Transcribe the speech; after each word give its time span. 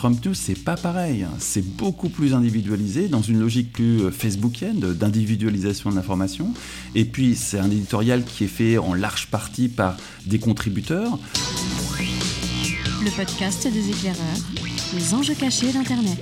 Trump 0.00 0.18
c'est 0.32 0.54
pas 0.54 0.76
pareil. 0.76 1.26
C'est 1.40 1.76
beaucoup 1.76 2.08
plus 2.08 2.32
individualisé, 2.32 3.08
dans 3.08 3.20
une 3.20 3.38
logique 3.38 3.70
plus 3.70 4.00
euh, 4.00 4.10
facebookienne 4.10 4.80
d'individualisation 4.94 5.90
de 5.90 5.94
l'information. 5.94 6.54
Et 6.94 7.04
puis, 7.04 7.36
c'est 7.36 7.58
un 7.58 7.70
éditorial 7.70 8.24
qui 8.24 8.44
est 8.44 8.46
fait 8.46 8.78
en 8.78 8.94
large 8.94 9.26
partie 9.26 9.68
par 9.68 9.98
des 10.24 10.38
contributeurs. 10.38 11.18
Le 13.04 13.14
podcast 13.14 13.68
des 13.70 13.90
éclaireurs, 13.90 14.38
les 14.94 15.12
enjeux 15.12 15.34
cachés 15.34 15.70
d'Internet. 15.70 16.18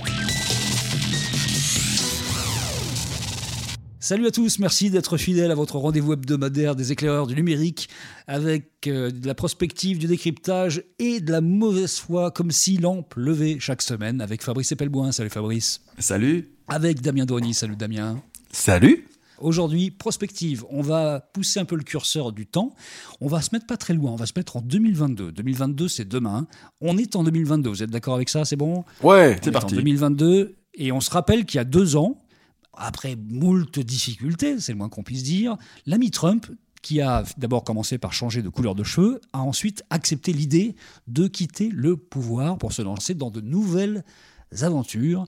Salut 4.09 4.25
à 4.25 4.31
tous, 4.31 4.57
merci 4.57 4.89
d'être 4.89 5.17
fidèles 5.17 5.51
à 5.51 5.53
votre 5.53 5.77
rendez-vous 5.77 6.13
hebdomadaire 6.13 6.75
des 6.75 6.91
éclaireurs 6.91 7.27
du 7.27 7.35
numérique 7.35 7.89
avec 8.25 8.87
euh, 8.87 9.11
de 9.11 9.27
la 9.27 9.35
prospective, 9.35 9.99
du 9.99 10.07
décryptage 10.07 10.81
et 10.97 11.19
de 11.19 11.31
la 11.31 11.41
mauvaise 11.41 11.99
foi 11.99 12.31
comme 12.31 12.49
si 12.49 12.77
lampe 12.77 13.13
levait 13.15 13.57
chaque 13.59 13.83
semaine 13.83 14.19
avec 14.19 14.41
Fabrice 14.41 14.71
Epelboin. 14.71 15.11
Salut 15.11 15.29
Fabrice. 15.29 15.81
Salut. 15.99 16.49
Avec 16.69 17.01
Damien 17.01 17.27
Doni. 17.27 17.53
Salut 17.53 17.75
Damien. 17.75 18.19
Salut. 18.51 19.07
Aujourd'hui, 19.37 19.91
prospective, 19.91 20.65
on 20.71 20.81
va 20.81 21.19
pousser 21.19 21.59
un 21.59 21.65
peu 21.65 21.75
le 21.75 21.83
curseur 21.83 22.31
du 22.31 22.47
temps. 22.47 22.73
On 23.21 23.27
va 23.27 23.43
se 23.43 23.49
mettre 23.53 23.67
pas 23.67 23.77
très 23.77 23.93
loin, 23.93 24.09
on 24.09 24.15
va 24.15 24.25
se 24.25 24.33
mettre 24.35 24.57
en 24.57 24.61
2022. 24.61 25.33
2022, 25.33 25.87
c'est 25.87 26.07
demain. 26.07 26.47
On 26.81 26.97
est 26.97 27.15
en 27.15 27.23
2022, 27.23 27.69
vous 27.69 27.83
êtes 27.83 27.91
d'accord 27.91 28.15
avec 28.15 28.29
ça? 28.29 28.43
C'est 28.43 28.55
bon? 28.55 28.85
Ouais, 29.03 29.37
c'est 29.43 29.51
parti. 29.51 29.75
En 29.75 29.77
2022, 29.77 30.55
et 30.73 30.91
on 30.91 30.99
se 30.99 31.11
rappelle 31.11 31.45
qu'il 31.45 31.59
y 31.59 31.61
a 31.61 31.63
deux 31.63 31.95
ans, 31.95 32.17
après 32.79 33.15
moult 33.15 33.79
difficultés, 33.79 34.59
c'est 34.59 34.71
le 34.71 34.77
moins 34.77 34.89
qu'on 34.89 35.03
puisse 35.03 35.23
dire, 35.23 35.57
l'ami 35.85 36.11
Trump, 36.11 36.47
qui 36.81 37.01
a 37.01 37.23
d'abord 37.37 37.63
commencé 37.63 37.97
par 37.97 38.13
changer 38.13 38.41
de 38.41 38.49
couleur 38.49 38.73
de 38.73 38.83
cheveux, 38.83 39.19
a 39.33 39.41
ensuite 39.41 39.83
accepté 39.89 40.31
l'idée 40.33 40.75
de 41.07 41.27
quitter 41.27 41.69
le 41.69 41.97
pouvoir 41.97 42.57
pour 42.57 42.71
se 42.73 42.81
lancer 42.81 43.13
dans 43.13 43.31
de 43.31 43.41
nouvelles 43.41 44.03
aventures. 44.61 45.25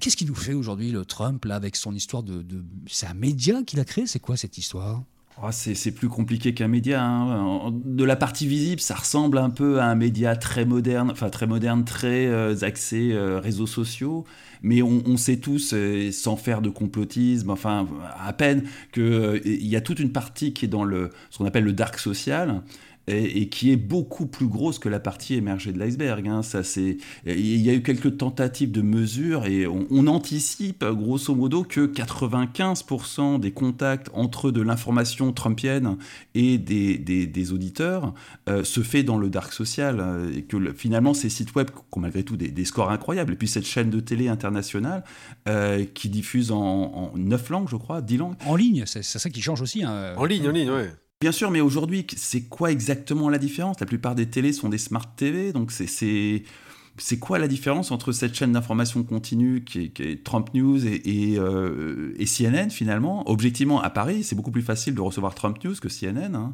Qu'est-ce 0.00 0.16
qui 0.16 0.26
nous 0.26 0.34
fait 0.34 0.54
aujourd'hui 0.54 0.90
le 0.90 1.04
Trump 1.04 1.44
là 1.44 1.54
avec 1.54 1.76
son 1.76 1.94
histoire 1.94 2.24
de, 2.24 2.44
c'est 2.88 3.06
un 3.06 3.14
média 3.14 3.62
qu'il 3.62 3.78
a 3.78 3.84
créé 3.84 4.06
C'est 4.06 4.18
quoi 4.18 4.36
cette 4.36 4.58
histoire? 4.58 5.04
Oh, 5.42 5.48
c'est 5.50 5.92
plus 5.92 6.08
compliqué 6.08 6.54
qu'un 6.54 6.68
média. 6.68 7.02
Hein. 7.02 7.72
De 7.84 8.04
la 8.04 8.16
partie 8.16 8.46
visible, 8.46 8.80
ça 8.80 8.94
ressemble 8.94 9.38
un 9.38 9.50
peu 9.50 9.80
à 9.80 9.86
un 9.86 9.94
média 9.94 10.36
très 10.36 10.64
moderne, 10.64 11.10
enfin 11.10 11.30
très 11.30 11.46
moderne, 11.46 11.84
très 11.84 12.26
euh, 12.26 12.54
axé 12.62 13.12
euh, 13.12 13.40
réseaux 13.40 13.66
sociaux 13.66 14.24
mais 14.64 14.80
on, 14.80 15.18
sait 15.18 15.36
tous, 15.36 15.74
euh, 15.74 16.10
sans 16.10 16.36
faire 16.36 16.62
de 16.62 16.70
complotisme, 16.70 17.50
enfin 17.50 17.86
à 18.18 18.32
peine, 18.32 18.64
qu'il 18.92 19.42
y 19.44 19.76
a 19.76 19.82
toute 19.82 20.00
une 20.00 20.10
partie 20.10 20.54
qui 20.54 20.64
est 20.64 20.68
dans 20.68 20.84
le, 20.84 21.10
ce 21.28 21.36
qu'on 21.36 21.44
appelle 21.44 21.64
le 21.64 21.74
dark 21.74 21.98
social, 21.98 22.62
et, 23.06 23.48
qui 23.48 23.70
est 23.72 23.76
beaucoup 23.76 24.26
plus 24.26 24.46
grosse 24.46 24.78
que 24.78 24.88
la 24.88 25.00
partie 25.00 25.34
émergée 25.34 25.72
de 25.72 25.78
l'iceberg. 25.78 26.26
Hein. 26.26 26.42
Ça, 26.42 26.62
c'est, 26.62 26.96
il 27.26 27.60
y 27.60 27.70
a 27.70 27.74
eu 27.74 27.82
quelques 27.82 28.18
tentatives 28.18 28.72
de 28.72 28.82
mesures 28.82 29.46
et 29.46 29.66
on, 29.66 30.04
anticipe 30.04 30.84
grosso 30.84 31.34
modo 31.34 31.64
que 31.64 31.86
95% 31.86 33.40
des 33.40 33.52
contacts 33.52 34.10
entre 34.12 34.50
de 34.50 34.60
l'information 34.60 35.32
trumpienne 35.32 35.96
et 36.34 36.58
des, 36.58 36.98
des, 36.98 37.52
auditeurs 37.52 38.12
euh, 38.50 38.64
se 38.64 38.82
fait 38.82 39.02
dans 39.02 39.16
le 39.16 39.30
dark 39.30 39.52
social 39.52 40.30
et 40.36 40.42
que 40.42 40.72
finalement 40.74 41.14
ces 41.14 41.30
sites 41.30 41.54
web 41.54 41.70
ont 41.92 42.00
malgré 42.00 42.22
tout 42.22 42.36
des, 42.36 42.64
scores 42.66 42.90
incroyables 42.90 43.32
et 43.32 43.36
puis 43.36 43.48
cette 43.48 43.66
chaîne 43.66 43.88
de 43.88 44.00
télé 44.00 44.28
internationale 44.28 45.04
euh, 45.48 45.84
qui 45.94 46.10
diffuse 46.10 46.52
en, 46.52 47.12
neuf 47.16 47.44
9 47.44 47.50
langues 47.50 47.68
je 47.68 47.76
crois, 47.76 48.02
10 48.02 48.16
langues. 48.18 48.36
En 48.46 48.56
ligne, 48.56 48.84
c'est 48.86 49.02
ça 49.02 49.30
qui 49.30 49.42
change 49.42 49.62
aussi. 49.62 49.82
Hein. 49.82 50.14
En 50.16 50.24
ligne, 50.24 50.48
en 50.48 50.52
ligne, 50.52 50.70
ouais. 50.70 50.90
Bien 51.24 51.32
sûr, 51.32 51.50
mais 51.50 51.62
aujourd'hui, 51.62 52.06
c'est 52.18 52.42
quoi 52.42 52.70
exactement 52.70 53.30
la 53.30 53.38
différence? 53.38 53.80
La 53.80 53.86
plupart 53.86 54.14
des 54.14 54.26
télés 54.26 54.52
sont 54.52 54.68
des 54.68 54.76
smart 54.76 55.06
TV, 55.16 55.54
donc 55.54 55.72
c'est 55.72 57.18
quoi 57.18 57.38
la 57.38 57.48
différence 57.48 57.90
entre 57.92 58.12
cette 58.12 58.34
chaîne 58.34 58.52
d'information 58.52 59.02
continue 59.04 59.64
qui 59.64 59.90
est, 59.98 60.22
Trump 60.22 60.50
News 60.52 60.86
et, 60.86 61.36
euh, 61.38 62.14
et, 62.18 62.26
CNN 62.26 62.68
finalement? 62.68 63.26
Objectivement, 63.26 63.80
à 63.80 63.88
Paris, 63.88 64.22
c'est 64.22 64.36
beaucoup 64.36 64.50
plus 64.50 64.60
facile 64.60 64.94
de 64.94 65.00
recevoir 65.00 65.34
Trump 65.34 65.56
News 65.64 65.76
que 65.80 65.88
CNN. 65.88 66.52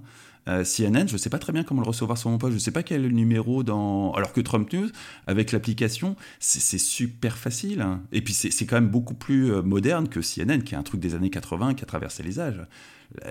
Euh, 0.49 0.65
CNN, 0.65 1.06
je 1.06 1.15
ne 1.15 1.19
sais 1.19 1.31
pas 1.31 1.39
très 1.39 1.53
bien 1.53 1.65
comment 1.65 1.83
le 1.83 1.87
recevoir 1.87 2.17
sur 2.19 2.31
mon 2.31 2.39
poste, 2.39 2.53
je 2.53 2.56
ne 2.56 2.61
sais 2.61 2.71
pas 2.71 2.83
quel 2.83 3.09
numéro 3.09 3.62
dans... 3.62 4.12
Alors 4.12 4.33
que 4.33 4.41
Trump 4.41 4.73
News, 4.73 4.89
avec 5.27 5.53
l'application, 5.53 6.17
c'est 6.39 6.78
super 6.78 7.37
facile. 7.37 7.83
Hein. 7.83 8.03
Et 8.12 8.23
puis 8.23 8.33
c'est 8.33 8.67
quand 8.67 8.77
même 8.77 8.91
beaucoup 8.91 9.15
plus 9.15 9.53
euh, 9.53 9.62
moderne 9.62 10.09
que 10.09 10.21
CNN, 10.21 10.62
qui 10.62 10.75
est 10.75 10.78
un 10.78 10.83
truc 10.83 11.01
des 11.01 11.15
années 11.15 11.31
80 11.31 11.75
qui 11.75 11.83
a 11.83 11.87
traversé 11.87 12.23
les 12.23 12.41
âges. 12.41 12.62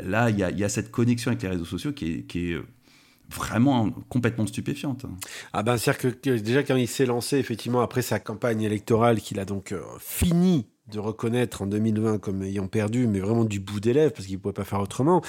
Là, 0.03 0.29
il 0.29 0.37
y, 0.37 0.63
a, 0.63 0.69
cette 0.69 0.91
connexion 0.91 1.31
avec 1.31 1.41
les 1.41 1.47
réseaux 1.49 1.65
sociaux 1.65 1.93
qui 1.93 2.25
est, 2.29 2.35
est 2.35 2.57
vraiment 3.33 3.91
complètement 4.09 4.47
stupéfiante. 4.47 5.05
Ah 5.53 5.63
ben, 5.63 5.77
c'est-à-dire 5.77 6.21
que 6.21 6.29
déjà 6.37 6.63
quand 6.63 6.75
il 6.75 6.87
s'est 6.87 7.05
lancé, 7.05 7.37
effectivement, 7.37 7.81
après 7.81 8.01
sa 8.01 8.19
campagne 8.19 8.61
électorale, 8.61 9.21
qu'il 9.21 9.39
a 9.39 9.45
donc 9.45 9.71
euh, 9.71 9.81
fini 9.99 10.67
de 10.91 10.99
reconnaître 10.99 11.61
en 11.61 11.67
2020 11.67 12.19
comme 12.19 12.43
ayant 12.43 12.67
perdu, 12.67 13.07
mais 13.07 13.19
vraiment 13.19 13.45
du 13.45 13.59
bout 13.59 13.79
des 13.79 13.93
lèvres, 13.93 14.13
parce 14.13 14.25
qu'il 14.25 14.35
ne 14.35 14.41
pouvait 14.41 14.53
pas 14.53 14.63
faire 14.63 14.79
autrement, 14.79 15.21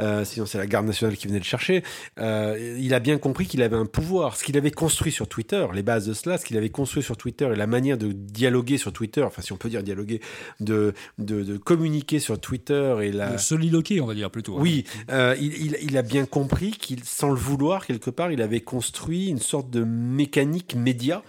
euh, 0.00 0.24
sinon 0.24 0.46
c'est 0.46 0.58
la 0.58 0.66
garde 0.66 0.86
nationale 0.86 1.16
qui 1.16 1.26
venait 1.26 1.38
le 1.38 1.44
chercher, 1.44 1.82
euh, 2.18 2.76
il 2.78 2.94
a 2.94 3.00
bien 3.00 3.18
compris 3.18 3.46
qu'il 3.46 3.62
avait 3.62 3.76
un 3.76 3.86
pouvoir. 3.86 4.36
Ce 4.36 4.44
qu'il 4.44 4.56
avait 4.56 4.70
construit 4.70 5.12
sur 5.12 5.28
Twitter, 5.28 5.66
les 5.72 5.82
bases 5.82 6.06
de 6.06 6.14
cela, 6.14 6.38
ce 6.38 6.44
qu'il 6.44 6.56
avait 6.56 6.70
construit 6.70 7.02
sur 7.02 7.16
Twitter 7.16 7.48
et 7.52 7.56
la 7.56 7.66
manière 7.66 7.98
de 7.98 8.12
dialoguer 8.12 8.78
sur 8.78 8.92
Twitter, 8.92 9.22
enfin 9.22 9.42
si 9.42 9.52
on 9.52 9.56
peut 9.56 9.68
dire 9.68 9.82
dialoguer, 9.82 10.20
de, 10.60 10.94
de, 11.18 11.56
communiquer 11.56 12.18
sur 12.18 12.38
Twitter 12.40 12.96
et 13.02 13.12
la... 13.12 13.32
De 13.32 13.38
soliloquer, 13.38 14.00
on 14.00 14.06
va 14.06 14.14
dire 14.14 14.30
plutôt. 14.30 14.56
Hein. 14.56 14.60
Oui, 14.60 14.84
euh, 15.10 15.34
il, 15.40 15.76
il, 15.82 15.96
a 15.96 16.02
bien 16.02 16.26
compris 16.26 16.72
qu'il, 16.72 17.04
sans 17.04 17.30
le 17.30 17.36
vouloir, 17.36 17.86
quelque 17.86 18.10
part, 18.10 18.30
il 18.30 18.42
avait 18.42 18.60
construit 18.60 19.28
une 19.28 19.38
sorte 19.38 19.70
de 19.70 19.84
mécanique 19.84 20.74
média 20.74 21.22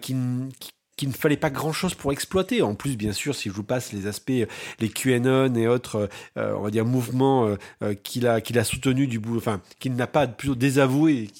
qui, 0.00 0.14
qui 0.58 0.73
qu'il 0.96 1.08
ne 1.08 1.14
fallait 1.14 1.36
pas 1.36 1.50
grand 1.50 1.72
chose 1.72 1.94
pour 1.94 2.12
exploiter. 2.12 2.62
En 2.62 2.74
plus, 2.74 2.96
bien 2.96 3.12
sûr, 3.12 3.34
si 3.34 3.48
je 3.48 3.54
vous 3.54 3.64
passe 3.64 3.92
les 3.92 4.06
aspects, 4.06 4.32
les 4.80 4.88
QAnon 4.88 5.54
et 5.54 5.66
autres, 5.66 6.08
euh, 6.36 6.54
on 6.56 6.62
va 6.62 6.70
dire, 6.70 6.84
mouvements 6.84 7.46
euh, 7.46 7.56
euh, 7.82 7.94
qu'il 7.94 8.26
a, 8.26 8.40
qu'il 8.40 8.58
a 8.58 8.64
soutenu 8.64 9.06
du 9.06 9.18
bout, 9.18 9.36
enfin, 9.36 9.60
qu'il 9.78 9.94
n'a 9.94 10.06
pas 10.06 10.26
plutôt 10.26 10.54
désavoué 10.54 11.30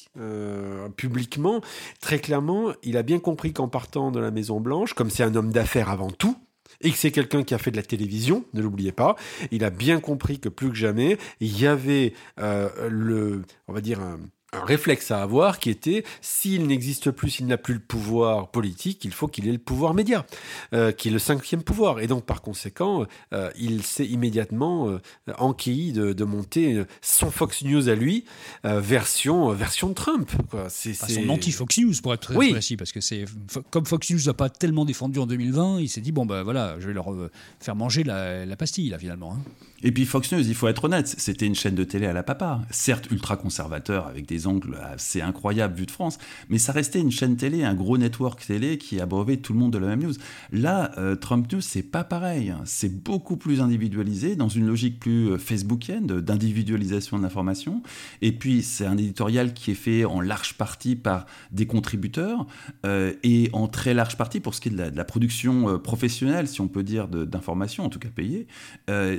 publiquement, 0.97 1.61
très 2.01 2.19
clairement, 2.19 2.73
il 2.83 2.97
a 2.97 3.03
bien 3.03 3.19
compris 3.19 3.53
qu'en 3.53 3.69
partant 3.69 4.11
de 4.11 4.21
la 4.21 4.31
Maison 4.31 4.61
Blanche, 4.61 4.95
comme 4.95 5.11
c'est 5.11 5.23
un 5.23 5.35
homme 5.35 5.53
d'affaires 5.53 5.91
avant 5.91 6.11
tout, 6.11 6.37
et 6.81 6.91
que 6.91 6.97
c'est 6.97 7.11
quelqu'un 7.11 7.43
qui 7.43 7.55
a 7.55 7.59
fait 7.59 7.71
de 7.71 7.77
la 7.77 7.83
télévision, 7.83 8.45
ne 8.55 8.63
l'oubliez 8.63 8.93
pas. 8.93 9.17
Il 9.51 9.65
a 9.65 9.71
bien 9.71 10.01
compris 10.01 10.39
que 10.39 10.49
plus 10.49 10.69
que 10.69 10.75
jamais, 10.75 11.19
il 11.41 11.59
y 11.59 11.67
avait 11.67 12.15
le, 12.37 13.43
on 13.69 13.73
va 13.73 13.81
dire, 13.81 14.01
un, 14.01 14.19
un 14.55 14.65
réflexe 14.65 15.11
à 15.11 15.23
avoir 15.23 15.59
qui 15.59 15.71
était 15.71 16.05
s'il 16.21 16.67
n'existe 16.67 17.11
plus, 17.11 17.31
s'il 17.31 17.47
n'a 17.47 17.57
plus 17.57 17.75
le 17.75 17.81
pouvoir 17.81 18.49
politique, 18.51 19.05
il 19.05 19.13
faut 19.13 19.29
qu'il 19.29 19.49
ait 19.49 19.53
le 19.53 19.59
pouvoir 19.59 19.95
média, 19.95 20.27
euh, 20.73 20.93
qui 20.93 21.09
est 21.09 21.11
le 21.11 21.19
cinquième 21.19 21.63
pouvoir. 21.63 22.01
Et 22.01 22.07
donc 22.07 22.25
par 22.25 22.43
conséquent, 22.43 23.07
euh, 23.33 23.51
il 23.59 23.83
s'est 23.83 24.07
immédiatement 24.07 24.89
euh, 24.89 25.01
de, 25.27 26.25
monter 26.25 26.83
son 27.03 27.31
Fox 27.31 27.63
News 27.65 27.89
à 27.89 27.95
lui, 27.95 28.25
version 28.65 29.51
version 29.51 29.89
de 29.89 29.95
Trump. 29.95 30.31
C'est 30.69 30.95
son 30.95 31.29
anti-Fox 31.29 31.79
News 31.79 31.95
pour 32.03 32.15
être 32.15 32.33
très 32.33 32.51
précis, 32.51 32.77
parce 32.77 32.93
que 32.93 33.01
c'est 33.01 33.25
comme 33.71 33.85
Fox 33.85 34.11
News 34.11 34.21
n'a 34.27 34.35
pas 34.35 34.49
tellement 34.49 34.85
défendu 34.85 35.19
en 35.19 35.27
2020, 35.27 35.81
il 35.81 35.89
s'est 35.89 36.01
dit 36.01 36.13
bon 36.13 36.25
ben 36.25 36.43
voilà, 36.43 36.77
je 36.81 36.87
vais 36.87 36.93
leur 36.93 37.13
faire 37.61 37.77
manger 37.77 38.05
la, 38.05 38.57
pastille 38.57 38.89
là 38.89 38.99
finalement. 38.99 39.35
Hein. 39.35 39.43
Et 39.83 39.93
puis 39.93 40.07
Fox 40.07 40.33
News, 40.33 40.41
il 40.41 40.55
faut 40.55 40.69
être 40.69 40.85
honnête, 40.85 41.15
c'était 41.19 41.47
une 41.47 41.55
chaîne 41.55 41.75
de 41.75 41.85
télé 41.85 42.07
à 42.07 42.13
la 42.13 42.23
papa, 42.23 42.63
certes 42.71 43.11
ultra 43.11 43.37
conservateur 43.37 44.07
avec 44.07 44.27
des 44.27 44.44
angles 44.47 44.79
assez 44.83 45.21
incroyables 45.21 45.75
vu 45.75 45.87
de 45.87 45.91
France, 45.91 46.19
mais 46.49 46.59
ça 46.59 46.73
restait 46.73 47.01
une 47.01 47.11
chaîne 47.11 47.37
télé, 47.37 47.65
un 47.65 47.75
gros 47.75 47.99
network 47.99 48.45
télé 48.47 48.79
qui 48.79 49.01
abreuvait 49.01 49.37
tout 49.37 49.53
le 49.53 49.59
monde 49.59 49.73
de 49.73 49.79
la 49.79 49.89
même 49.89 50.03
news. 50.03 50.15
Là, 50.53 50.93
euh, 50.99 51.17
Trump 51.17 51.51
News, 51.53 51.61
c'est 51.61 51.83
pas 51.83 52.05
pareil, 52.05 52.55
c'est 52.65 53.03
beaucoup 53.03 53.37
plus 53.37 53.61
individualisé, 53.61 54.37
dans 54.37 54.49
une 54.49 54.67
logique 54.67 55.01
plus 55.01 55.31
euh, 55.31 55.39
facebookienne 55.39 56.07
d'individualisation 56.07 57.19
de 57.19 57.23
l'information. 57.23 57.83
Et 58.23 58.33
puis 58.33 58.63
c'est 58.63 58.87
un 58.87 58.97
éditorial 58.97 59.55
qui 59.55 59.71
est 59.71 59.77
fait 59.77 60.05
en 60.05 60.21
large 60.21 60.55
partie 60.55 60.97
par 60.97 61.27
des 61.51 61.67
contributeurs 61.67 62.47
euh, 62.87 63.13
et 63.23 63.51
en 63.53 63.69
très 63.69 63.95
large 63.95 64.17
partie 64.17 64.41
pour 64.41 64.55
ce 64.55 64.61
qui 64.61 64.69
est 64.69 64.73
de 64.73 64.97
la, 64.97 65.05
production 65.05 65.79
professionnelle, 65.79 66.49
si 66.49 66.61
on 66.61 66.69
peut 66.69 66.83
dire, 66.83 67.09
d'information, 67.09 67.85
en 67.85 67.89
tout 67.89 67.99
cas 67.99 68.09
payée, 68.09 68.47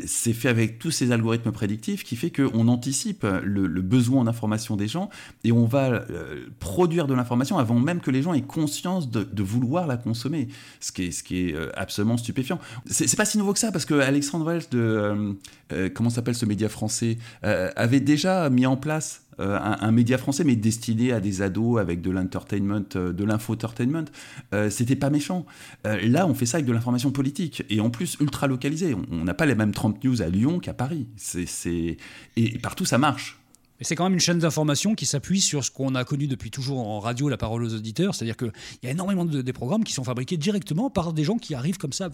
c'est 0.05 0.33
fait 0.33 0.49
avec 0.49 0.79
tous 0.79 0.91
ces 0.91 1.11
algorithmes 1.11 1.51
prédictifs 1.51 2.03
qui 2.03 2.15
fait 2.15 2.31
qu'on 2.31 2.67
anticipe 2.67 3.25
le, 3.43 3.67
besoin 3.81 4.23
d'information 4.23 4.75
des 4.75 4.87
gens 4.87 5.09
et 5.43 5.51
on 5.51 5.65
va 5.65 5.89
euh, 5.89 6.47
produire 6.59 7.07
de 7.07 7.13
l'information 7.13 7.57
avant 7.57 7.79
même 7.79 7.99
que 7.99 8.11
les 8.11 8.21
gens 8.21 8.33
aient 8.33 8.41
conscience 8.41 9.09
de, 9.09 9.43
vouloir 9.43 9.87
la 9.87 9.97
consommer, 9.97 10.47
ce 10.79 10.91
qui 10.91 11.03
est, 11.05 11.55
euh, 11.55 11.69
absolument 11.75 12.17
stupéfiant. 12.17 12.59
C'est 12.87 13.15
pas 13.15 13.25
si 13.25 13.37
nouveau 13.37 13.53
que 13.53 13.59
ça 13.59 13.71
parce 13.71 13.85
que 13.85 13.95
Alexandre 13.95 14.45
Welch 14.45 14.69
de 14.69 15.35
euh, 15.73 15.89
comment 15.93 16.09
s'appelle 16.09 16.35
ce 16.35 16.45
média 16.45 16.69
français 16.69 17.17
avait 17.41 17.99
déjà 17.99 18.49
mis 18.49 18.65
en 18.65 18.77
place 18.77 19.25
un, 19.37 19.91
média 19.91 20.17
français, 20.17 20.43
mais 20.43 20.55
destiné 20.55 21.11
à 21.11 21.19
des 21.19 21.41
ados 21.41 21.79
avec 21.79 22.01
de 22.01 22.11
l'entertainment, 22.11 22.85
de 22.93 23.23
l'infoentertainment. 23.23 24.05
Euh, 24.53 24.69
C'était 24.69 24.95
pas 24.95 25.09
méchant. 25.09 25.45
là, 25.83 26.27
on 26.27 26.33
fait 26.33 26.45
ça 26.45 26.57
avec 26.57 26.65
de 26.65 26.71
l'information 26.71 27.11
politique 27.11 27.63
et 27.69 27.79
en 27.79 27.89
plus 27.89 28.17
ultra 28.19 28.47
localisée. 28.47 28.95
On 29.11 29.23
n'a 29.23 29.33
pas 29.33 29.45
les 29.45 29.55
mêmes 29.55 29.73
Trump 29.73 30.01
News 30.03 30.21
à 30.21 30.27
Lyon 30.27 30.59
qu'à 30.59 30.73
Paris. 30.73 31.07
Et 32.37 32.59
partout 32.59 32.85
ça 32.85 32.97
marche. 32.97 33.39
Mais 33.79 33.85
c'est 33.85 33.95
quand 33.95 34.05
même 34.05 34.13
une 34.13 34.19
chaîne 34.19 34.39
d'information 34.39 34.95
qui 34.95 35.05
s'appuie 35.05 35.41
sur 35.41 35.63
ce 35.63 35.71
qu'on 35.71 35.95
a 35.95 36.03
connu 36.03 36.27
depuis 36.27 36.51
toujours 36.51 36.79
en 36.79 36.99
radio, 36.99 37.29
la 37.29 37.37
parole 37.37 37.63
aux 37.63 37.73
auditeurs. 37.73 38.15
C'est-à-dire 38.15 38.37
qu'il 38.37 38.51
y 38.83 38.87
a 38.87 38.91
énormément 38.91 39.25
de 39.25 39.41
des 39.41 39.53
programmes 39.53 39.83
qui 39.83 39.93
sont 39.93 40.03
fabriqués 40.03 40.37
directement 40.37 40.89
par 40.89 41.13
des 41.13 41.23
gens 41.23 41.37
qui 41.37 41.55
arrivent 41.55 41.77
comme 41.77 41.93
ça, 41.93 42.09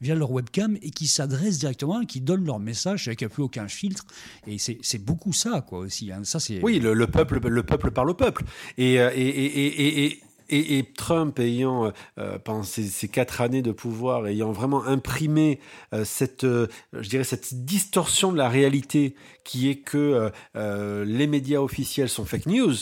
via 0.00 0.14
leur 0.14 0.30
webcam, 0.30 0.76
et 0.82 0.90
qui 0.90 1.06
s'adressent 1.06 1.58
directement, 1.58 2.04
qui 2.04 2.20
donnent 2.20 2.44
leur 2.44 2.58
message 2.58 3.08
avec 3.08 3.26
plus 3.28 3.42
aucun 3.42 3.68
filtre. 3.68 4.04
Et 4.46 4.58
c'est 4.58 5.04
beaucoup 5.04 5.32
ça, 5.32 5.60
quoi, 5.60 5.80
aussi. 5.80 6.12
Hein. 6.12 6.22
Ça, 6.24 6.38
oui, 6.62 6.78
le, 6.78 7.06
peuple, 7.06 7.40
le 7.46 7.62
peuple 7.62 7.90
parle 7.90 8.10
au 8.10 8.14
peuple. 8.14 8.44
et, 8.78 8.94
et, 8.94 9.28
et, 9.28 10.04
et 10.04 10.20
et, 10.52 10.84
Trump 10.96 11.38
ayant, 11.38 11.86
euh, 11.86 11.90
euh, 12.18 12.38
pendant 12.38 12.62
ces, 12.62 13.08
quatre 13.08 13.40
années 13.40 13.62
de 13.62 13.72
pouvoir, 13.72 14.26
ayant 14.26 14.52
vraiment 14.52 14.84
imprimé 14.84 15.60
euh, 15.94 16.04
cette, 16.04 16.44
je 16.44 17.08
dirais, 17.08 17.24
cette 17.24 17.64
distorsion 17.64 18.32
de 18.32 18.38
la 18.38 18.48
réalité 18.48 19.14
qui 19.44 19.68
est 19.68 19.76
que 19.76 20.30
les 20.54 21.26
médias 21.26 21.60
officiels 21.60 22.08
sont 22.08 22.24
fake 22.24 22.46
news, 22.46 22.74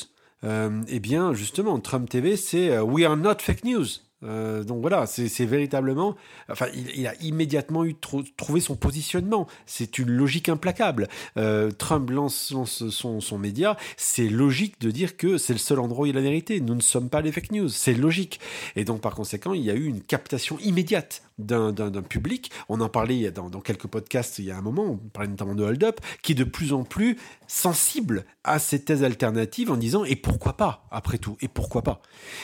eh 0.42 1.00
bien, 1.00 1.32
justement, 1.32 1.78
Trump 1.80 2.08
TV, 2.08 2.36
c'est 2.36 2.78
We 2.80 3.04
are 3.04 3.16
not 3.16 3.36
fake 3.40 3.64
news. 3.64 3.86
Euh, 4.22 4.64
donc 4.64 4.80
voilà, 4.80 5.06
c'est 5.06 5.44
véritablement. 5.46 6.16
Enfin, 6.50 6.66
il, 6.74 7.06
a 7.06 7.14
immédiatement 7.22 7.84
eu 7.84 7.94
trouvé 7.94 8.60
son 8.60 8.76
positionnement. 8.76 9.46
C'est 9.66 9.98
une 9.98 10.10
logique 10.10 10.48
implacable. 10.48 11.08
Euh, 11.36 11.70
Trump 11.70 12.10
lance, 12.10 12.54
son, 12.64 13.38
média. 13.38 13.76
C'est 13.96 14.28
logique 14.28 14.80
de 14.80 14.90
dire 14.90 15.16
que 15.16 15.38
c'est 15.38 15.52
le 15.52 15.58
seul 15.58 15.78
endroit 15.78 16.04
où 16.04 16.06
il 16.06 16.16
a 16.16 16.20
la 16.20 16.26
vérité. 16.26 16.60
Nous 16.60 16.74
ne 16.74 16.82
sommes 16.82 17.08
pas 17.08 17.20
les 17.20 17.32
fake 17.32 17.52
news. 17.52 17.68
C'est 17.68 17.94
logique. 17.94 18.40
Et 18.76 18.84
donc, 18.84 19.00
par 19.00 19.14
conséquent, 19.14 19.54
il 19.54 19.62
y 19.62 19.70
a 19.70 19.74
eu 19.74 19.86
une 19.86 20.02
captation 20.02 20.58
immédiate 20.58 21.22
d'un 21.38 22.02
public. 22.02 22.50
On 22.68 22.80
en 22.80 22.88
parlait 22.88 23.30
dans, 23.30 23.48
dans, 23.48 23.60
quelques 23.60 23.86
podcasts 23.86 24.38
il 24.38 24.44
y 24.46 24.50
a 24.50 24.58
un 24.58 24.60
moment, 24.60 24.84
on 24.84 24.96
parlait 24.96 25.30
notamment 25.30 25.54
de 25.54 25.64
Hold 25.64 25.82
Up, 25.84 26.00
qui 26.22 26.32
est 26.32 26.34
de 26.34 26.44
plus 26.44 26.74
en 26.74 26.84
plus 26.84 27.16
sensible 27.46 28.24
à 28.44 28.58
ces 28.58 28.82
thèses 28.84 29.04
alternatives 29.04 29.70
en 29.70 29.76
disant 29.76 30.04
et 30.04 30.16
pourquoi 30.16 30.56
pas, 30.56 30.86
après 30.90 31.18
tout, 31.18 31.36
et 31.40 31.48
pourquoi 31.48 31.82
pas. 31.82 32.02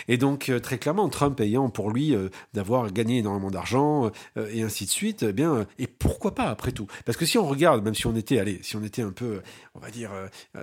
Et 0.08 0.16
donc, 0.16 0.48
euh, 0.48 0.60
très 0.60 0.78
clairement, 0.78 1.08
Trump 1.08 1.38
ayant 1.40 1.65
pour 1.70 1.90
lui 1.90 2.14
euh, 2.14 2.28
d'avoir 2.54 2.92
gagné 2.92 3.18
énormément 3.18 3.50
d'argent 3.50 4.10
euh, 4.36 4.48
et 4.52 4.62
ainsi 4.62 4.84
de 4.84 4.90
suite, 4.90 5.24
eh 5.28 5.32
bien, 5.32 5.66
et 5.78 5.86
pourquoi 5.86 6.34
pas, 6.34 6.44
après 6.44 6.72
tout? 6.72 6.86
Parce 7.04 7.16
que 7.18 7.26
si 7.26 7.38
on 7.38 7.46
regarde, 7.46 7.84
même 7.84 7.94
si 7.94 8.06
on 8.06 8.16
était, 8.16 8.38
allez, 8.38 8.60
si 8.62 8.76
on 8.76 8.82
était 8.82 9.02
un 9.02 9.12
peu, 9.12 9.42
on 9.74 9.78
va 9.78 9.90
dire, 9.90 10.10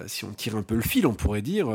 si 0.07 0.25
on 0.25 0.31
tire 0.31 0.55
un 0.55 0.63
peu 0.63 0.75
le 0.75 0.81
fil, 0.81 1.05
on 1.05 1.13
pourrait 1.13 1.41
dire, 1.41 1.67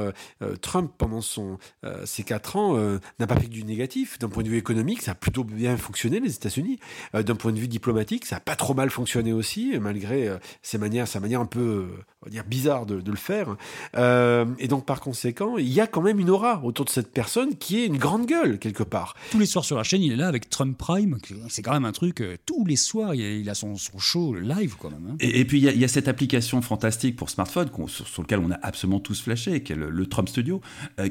Trump, 0.60 0.92
pendant 0.96 1.20
son, 1.20 1.58
ses 2.04 2.22
quatre 2.22 2.56
ans, 2.56 2.76
n'a 3.18 3.26
pas 3.26 3.36
fait 3.36 3.46
que 3.46 3.50
du 3.50 3.64
négatif. 3.64 4.18
D'un 4.18 4.28
point 4.28 4.42
de 4.42 4.48
vue 4.48 4.56
économique, 4.56 5.02
ça 5.02 5.12
a 5.12 5.14
plutôt 5.14 5.44
bien 5.44 5.76
fonctionné, 5.76 6.20
les 6.20 6.34
États 6.34 6.48
unis 6.48 6.78
euh, 7.14 7.22
D'un 7.22 7.34
point 7.34 7.52
de 7.52 7.58
vue 7.58 7.68
diplomatique, 7.68 8.26
ça 8.26 8.36
n'a 8.36 8.40
pas 8.40 8.56
trop 8.56 8.74
mal 8.74 8.90
fonctionné 8.90 9.32
aussi, 9.32 9.78
malgré 9.80 10.28
euh, 10.28 10.38
ses 10.62 10.78
manières, 10.78 11.08
sa 11.08 11.20
manière 11.20 11.40
un 11.40 11.46
peu, 11.46 11.88
on 12.22 12.26
va 12.26 12.30
dire, 12.30 12.44
bizarre 12.44 12.86
de, 12.86 13.02
le 13.08 13.16
faire. 13.16 13.56
Euh, 13.96 14.44
et 14.58 14.68
donc, 14.68 14.84
par 14.84 15.00
conséquent, 15.00 15.56
il 15.56 15.68
y 15.68 15.80
a 15.80 15.86
quand 15.86 16.02
même 16.02 16.20
une 16.20 16.30
aura 16.30 16.60
autour 16.62 16.84
de 16.84 16.90
cette 16.90 17.12
personne 17.12 17.56
qui 17.56 17.80
est 17.80 17.86
une 17.86 17.98
grande 17.98 18.26
gueule, 18.26 18.58
quelque 18.58 18.82
part. 18.82 19.14
Tous 19.30 19.38
les 19.38 19.46
soirs 19.46 19.64
sur 19.64 19.76
la 19.76 19.82
chaîne, 19.82 20.02
il 20.02 20.12
est 20.12 20.16
là 20.16 20.28
avec 20.28 20.48
Trump 20.50 20.76
Prime. 20.76 21.18
C'est 21.48 21.62
quand 21.62 21.72
même 21.72 21.84
un 21.84 21.92
truc, 21.92 22.22
tous 22.46 22.64
les 22.64 22.76
soirs, 22.76 23.14
il 23.14 23.48
a 23.48 23.54
son, 23.54 23.76
show 23.98 24.34
live, 24.34 24.76
quand 24.78 24.90
même. 24.90 25.06
Hein. 25.10 25.16
Et, 25.20 25.44
puis, 25.44 25.58
il 25.58 25.78
y, 25.78 25.84
a, 25.84 25.88
cette 25.88 26.08
application 26.08 26.62
fantastique 26.62 27.16
pour 27.16 27.30
smartphone 27.30 27.68
sur, 27.88 28.06
sur, 28.06 28.22
lequel 28.22 28.38
on 28.40 28.50
a 28.50 28.58
absolument 28.62 29.00
tous 29.00 29.20
flashé, 29.22 29.62
qui 29.62 29.72
est 29.72 29.76
le, 29.76 30.06
Trump 30.06 30.28
Studio, 30.28 30.60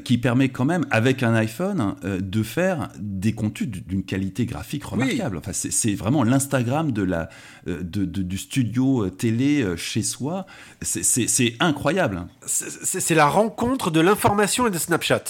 qui 0.04 0.18
permet 0.18 0.48
quand 0.48 0.64
même, 0.64 0.86
avec 0.90 1.22
un 1.22 1.34
iPhone, 1.34 1.94
de 2.02 2.42
faire 2.42 2.88
des 2.98 3.32
contenus 3.32 3.68
d'une 3.68 4.02
qualité 4.02 4.46
graphique 4.46 4.84
remarquable 4.84 5.38
enfin, 5.38 5.52
c'est 5.52 5.94
vraiment 5.94 6.24
l'Instagram 6.24 6.92
de 6.92 7.02
la, 7.02 7.28
euh, 7.66 7.82
de, 7.82 8.04
du 8.04 8.38
studio 8.38 9.04
euh, 9.04 9.10
télé 9.10 9.62
euh, 9.62 9.76
chez 9.76 10.02
soi. 10.02 10.46
C'est 10.82 11.56
incroyable. 11.60 12.26
C'est 12.46 13.14
la 13.14 13.28
rencontre 13.28 13.90
de 13.90 14.00
l'information 14.00 14.66
et 14.66 14.70
de 14.70 14.78
Snapchat. 14.78 15.24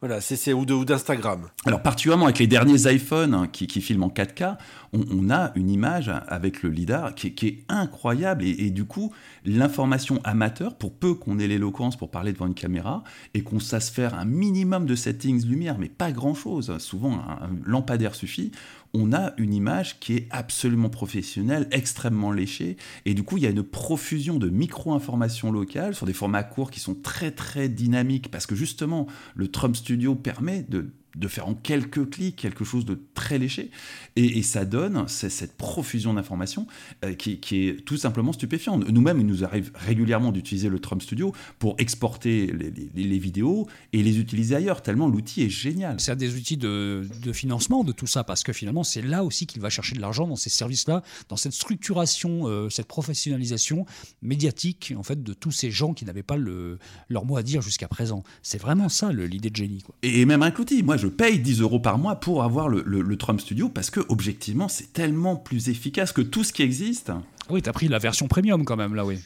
Voilà, 0.00 0.20
c'est 0.20 0.52
ou 0.52 0.64
d'Instagram. 0.84 1.48
Alors 1.64 1.82
particulièrement 1.82 2.26
avec 2.26 2.38
les 2.38 2.46
derniers 2.46 2.92
iPhones 2.92 3.32
hein, 3.32 3.48
qui, 3.50 3.66
qui, 3.66 3.80
filment 3.80 4.04
en 4.04 4.08
4K, 4.08 4.56
on, 4.92 5.30
a 5.30 5.52
une 5.54 5.70
image 5.70 6.12
avec 6.28 6.62
le 6.62 6.68
lidar 6.68 7.14
qui, 7.14 7.28
est 7.28 7.64
incroyable 7.68 8.44
et, 8.44 8.70
du 8.70 8.84
coup 8.84 9.12
l'information 9.46 10.20
amateur, 10.24 10.74
pour 10.74 10.92
peu 10.92 11.14
qu'on 11.14 11.38
ait 11.38 11.46
l'éloquence 11.46 11.96
pour 11.96 12.10
parler 12.10 12.34
devant 12.34 12.46
une 12.46 12.54
caméra 12.54 13.04
et 13.32 13.42
qu'on 13.42 13.58
sache 13.58 13.90
faire 13.90 14.14
un 14.14 14.26
minimum 14.26 14.84
de 14.84 14.94
settings 14.94 15.46
lumière, 15.46 15.78
mais 15.78 15.88
pas 15.88 16.12
grand 16.12 16.34
chose. 16.34 16.76
Souvent 16.78 17.14
un 17.14 17.50
lampadaire 17.64 18.14
suffit 18.14 18.52
on 18.94 19.12
a 19.12 19.32
une 19.36 19.54
image 19.54 19.98
qui 20.00 20.14
est 20.14 20.28
absolument 20.30 20.88
professionnelle, 20.88 21.68
extrêmement 21.70 22.32
léchée, 22.32 22.76
et 23.04 23.14
du 23.14 23.22
coup 23.22 23.36
il 23.36 23.42
y 23.42 23.46
a 23.46 23.50
une 23.50 23.62
profusion 23.62 24.38
de 24.38 24.48
micro-informations 24.48 25.52
locales 25.52 25.94
sur 25.94 26.06
des 26.06 26.12
formats 26.12 26.42
courts 26.42 26.70
qui 26.70 26.80
sont 26.80 26.94
très 26.94 27.30
très 27.30 27.68
dynamiques, 27.68 28.30
parce 28.30 28.46
que 28.46 28.54
justement 28.54 29.06
le 29.34 29.48
Trump 29.48 29.76
Studio 29.76 30.14
permet 30.14 30.62
de 30.62 30.90
de 31.16 31.28
faire 31.28 31.48
en 31.48 31.54
quelques 31.54 32.10
clics 32.10 32.36
quelque 32.36 32.64
chose 32.64 32.84
de 32.84 33.00
très 33.14 33.38
léché. 33.38 33.70
Et, 34.16 34.42
ça 34.42 34.64
donne 34.64 35.08
cette 35.08 35.56
profusion 35.56 36.14
d'informations 36.14 36.66
euh, 37.04 37.14
qui, 37.14 37.40
est 37.52 37.84
tout 37.84 37.96
simplement 37.96 38.32
stupéfiante. 38.32 38.88
Nous-mêmes, 38.88 39.18
il 39.18 39.26
nous 39.26 39.44
arrive 39.44 39.72
régulièrement 39.74 40.30
d'utiliser 40.30 40.68
le 40.68 40.78
Trump 40.78 41.02
Studio 41.02 41.32
pour 41.58 41.74
exporter 41.78 42.46
les, 42.94 43.18
vidéos 43.18 43.66
et 43.92 44.02
les 44.02 44.18
utiliser 44.18 44.54
ailleurs, 44.54 44.82
tellement 44.82 45.08
l'outil 45.08 45.42
est 45.42 45.48
génial. 45.48 45.98
C'est 45.98 46.12
un 46.12 46.16
des 46.16 46.34
outils 46.34 46.56
de, 46.56 47.02
financement 47.32 47.82
de 47.82 47.92
tout 47.92 48.06
ça, 48.06 48.24
parce 48.24 48.42
que 48.42 48.52
finalement, 48.52 48.84
c'est 48.84 49.02
là 49.02 49.24
aussi 49.24 49.46
qu'il 49.46 49.60
va 49.60 49.70
chercher 49.70 49.96
de 49.96 50.00
l'argent 50.00 50.26
dans 50.28 50.36
ces 50.36 50.50
services-là, 50.50 51.02
dans 51.28 51.36
cette 51.36 51.52
structuration, 51.52 52.46
euh, 52.46 52.68
cette 52.68 52.86
professionnalisation 52.86 53.86
médiatique, 54.22 54.92
en 54.96 55.02
fait, 55.02 55.22
de 55.22 55.32
tous 55.32 55.50
ces 55.50 55.70
gens 55.70 55.94
qui 55.94 56.04
n'avaient 56.04 56.22
pas 56.22 56.36
le, 56.36 56.78
leur 57.08 57.24
mot 57.24 57.36
à 57.36 57.42
dire 57.42 57.62
jusqu'à 57.62 57.88
présent. 57.88 58.22
C'est 58.42 58.60
vraiment 58.60 58.88
ça 58.88 59.12
l'idée 59.12 59.50
de 59.50 59.56
génie. 59.56 59.82
Quoi. 59.82 59.94
Et 60.02 60.24
même 60.24 60.42
un 60.42 60.52
outil. 60.58 60.82
Moi, 60.82 60.96
je 60.96 61.05
je 61.06 61.10
paye 61.10 61.38
10 61.38 61.60
euros 61.60 61.78
par 61.78 61.98
mois 61.98 62.16
pour 62.16 62.42
avoir 62.42 62.68
le, 62.68 63.16
Trump 63.16 63.40
Studio 63.40 63.68
parce 63.68 63.90
que, 63.90 64.00
objectivement, 64.08 64.66
c'est 64.66 64.92
tellement 64.92 65.36
plus 65.36 65.68
efficace 65.68 66.10
que 66.10 66.20
tout 66.20 66.42
ce 66.42 66.52
qui 66.52 66.62
existe. 66.62 67.12
Oui, 67.48 67.62
tu 67.62 67.68
as 67.68 67.72
pris 67.72 67.86
la 67.86 67.98
version 67.98 68.26
premium 68.26 68.64
quand 68.64 68.74
même, 68.74 68.96
là, 68.96 69.04
oui. 69.04 69.20